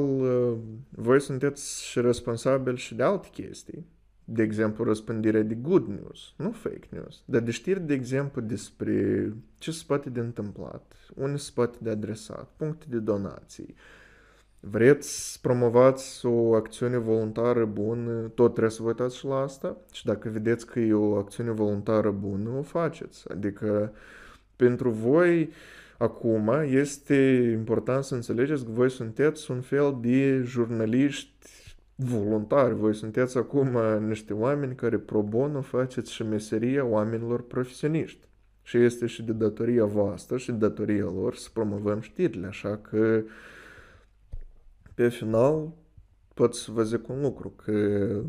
voi 0.89 1.21
sunteți 1.21 1.83
și 1.83 2.01
responsabili 2.01 2.77
și 2.77 2.95
de 2.95 3.03
alte 3.03 3.27
chestii. 3.31 3.85
De 4.29 4.43
exemplu, 4.43 4.83
răspândirea 4.83 5.41
de 5.41 5.53
good 5.53 5.87
news, 5.87 6.33
nu 6.37 6.51
fake 6.51 6.87
news, 6.89 7.23
dar 7.25 7.41
de 7.41 7.51
știri, 7.51 7.81
de 7.81 7.93
exemplu, 7.93 8.41
despre 8.41 9.33
ce 9.57 9.71
se 9.71 9.83
poate 9.87 10.09
de 10.09 10.19
întâmplat, 10.19 10.93
unde 11.15 11.37
se 11.37 11.51
poate 11.53 11.77
de 11.81 11.89
adresat, 11.89 12.49
puncte 12.57 12.85
de 12.89 12.97
donații, 12.97 13.75
Vreți 14.69 15.31
să 15.31 15.37
promovați 15.41 16.25
o 16.25 16.53
acțiune 16.53 16.97
voluntară 16.97 17.65
bună, 17.65 18.31
tot 18.35 18.49
trebuie 18.51 18.71
să 18.71 18.81
vă 18.81 18.87
uitați 18.87 19.17
și 19.17 19.25
la 19.25 19.35
asta 19.35 19.77
și 19.91 20.05
dacă 20.05 20.29
vedeți 20.29 20.65
că 20.65 20.79
e 20.79 20.93
o 20.93 21.15
acțiune 21.15 21.51
voluntară 21.51 22.11
bună, 22.11 22.49
o 22.57 22.61
faceți. 22.61 23.31
Adică 23.31 23.93
pentru 24.55 24.89
voi 24.89 25.49
acum 25.97 26.51
este 26.65 27.49
important 27.51 28.03
să 28.03 28.15
înțelegeți 28.15 28.65
că 28.65 28.71
voi 28.71 28.89
sunteți 28.89 29.51
un 29.51 29.61
fel 29.61 29.97
de 30.01 30.41
jurnaliști 30.45 31.31
voluntari. 31.95 32.75
Voi 32.75 32.95
sunteți 32.95 33.37
acum 33.37 33.77
niște 34.07 34.33
oameni 34.33 34.75
care 34.75 34.97
pro 34.97 35.21
bono 35.21 35.61
faceți 35.61 36.13
și 36.13 36.23
meseria 36.23 36.85
oamenilor 36.85 37.41
profesioniști. 37.41 38.27
Și 38.63 38.77
este 38.77 39.05
și 39.05 39.23
de 39.23 39.31
datoria 39.31 39.85
voastră 39.85 40.37
și 40.37 40.51
de 40.51 40.57
datoria 40.57 41.03
lor 41.03 41.35
să 41.35 41.49
promovăm 41.53 42.01
știrile, 42.01 42.47
așa 42.47 42.79
că 42.89 43.21
pe 44.97 45.09
final 45.09 45.73
pot 46.33 46.55
să 46.55 46.71
vă 46.71 46.83
zic 46.83 47.09
un 47.09 47.21
lucru, 47.21 47.49
că 47.49 48.21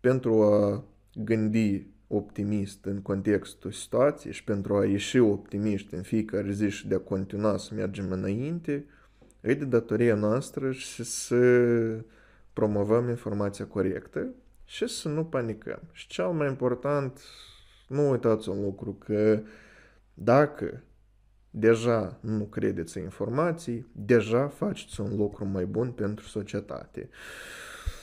pentru 0.00 0.42
a 0.42 0.84
gândi 1.14 1.86
optimist 2.06 2.84
în 2.84 3.02
contextul 3.02 3.72
situației 3.72 4.32
și 4.32 4.44
pentru 4.44 4.76
a 4.76 4.84
ieși 4.84 5.18
optimiști 5.18 5.94
în 5.94 6.02
fiecare 6.02 6.52
zi 6.52 6.68
și 6.68 6.88
de 6.88 6.94
a 6.94 6.98
continua 6.98 7.56
să 7.56 7.74
mergem 7.74 8.10
înainte, 8.10 8.84
e 9.40 9.54
de 9.54 9.64
datoria 9.64 10.14
noastră 10.14 10.72
și 10.72 11.04
să 11.04 12.04
promovăm 12.52 13.08
informația 13.08 13.66
corectă 13.66 14.28
și 14.64 14.86
să 14.86 15.08
nu 15.08 15.24
panicăm. 15.24 15.80
Și 15.92 16.08
cel 16.08 16.28
mai 16.28 16.48
important, 16.48 17.20
nu 17.88 18.10
uitați 18.10 18.48
un 18.48 18.62
lucru, 18.62 18.92
că 18.92 19.40
dacă 20.14 20.82
deja 21.50 22.18
nu 22.20 22.44
credeți 22.44 22.98
în 22.98 23.02
informații, 23.02 23.86
deja 23.92 24.48
faceți 24.48 25.00
un 25.00 25.16
lucru 25.16 25.44
mai 25.44 25.64
bun 25.64 25.90
pentru 25.90 26.26
societate. 26.26 27.08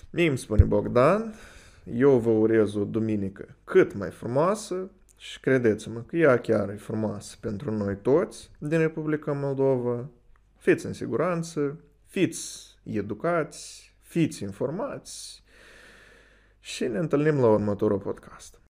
Mie 0.10 0.27
îmi 0.27 0.38
spune 0.38 0.63
Bogdan, 0.63 1.34
eu 1.93 2.17
vă 2.17 2.29
urez 2.29 2.75
o 2.75 2.84
duminică 2.84 3.55
cât 3.63 3.93
mai 3.93 4.10
frumoasă 4.10 4.89
și 5.17 5.39
credeți-mă 5.39 5.99
că 5.99 6.17
ea 6.17 6.39
chiar 6.39 6.69
e 6.69 6.75
frumoasă 6.75 7.36
pentru 7.39 7.71
noi 7.71 7.97
toți 7.97 8.51
din 8.58 8.79
Republica 8.79 9.31
Moldova. 9.31 10.10
Fiți 10.58 10.86
în 10.86 10.93
siguranță, 10.93 11.79
fiți 12.05 12.75
educați, 12.84 13.93
fiți 14.01 14.43
informați 14.43 15.43
și 16.60 16.84
ne 16.84 16.97
întâlnim 16.97 17.39
la 17.39 17.47
următorul 17.47 17.97
podcast. 17.97 18.60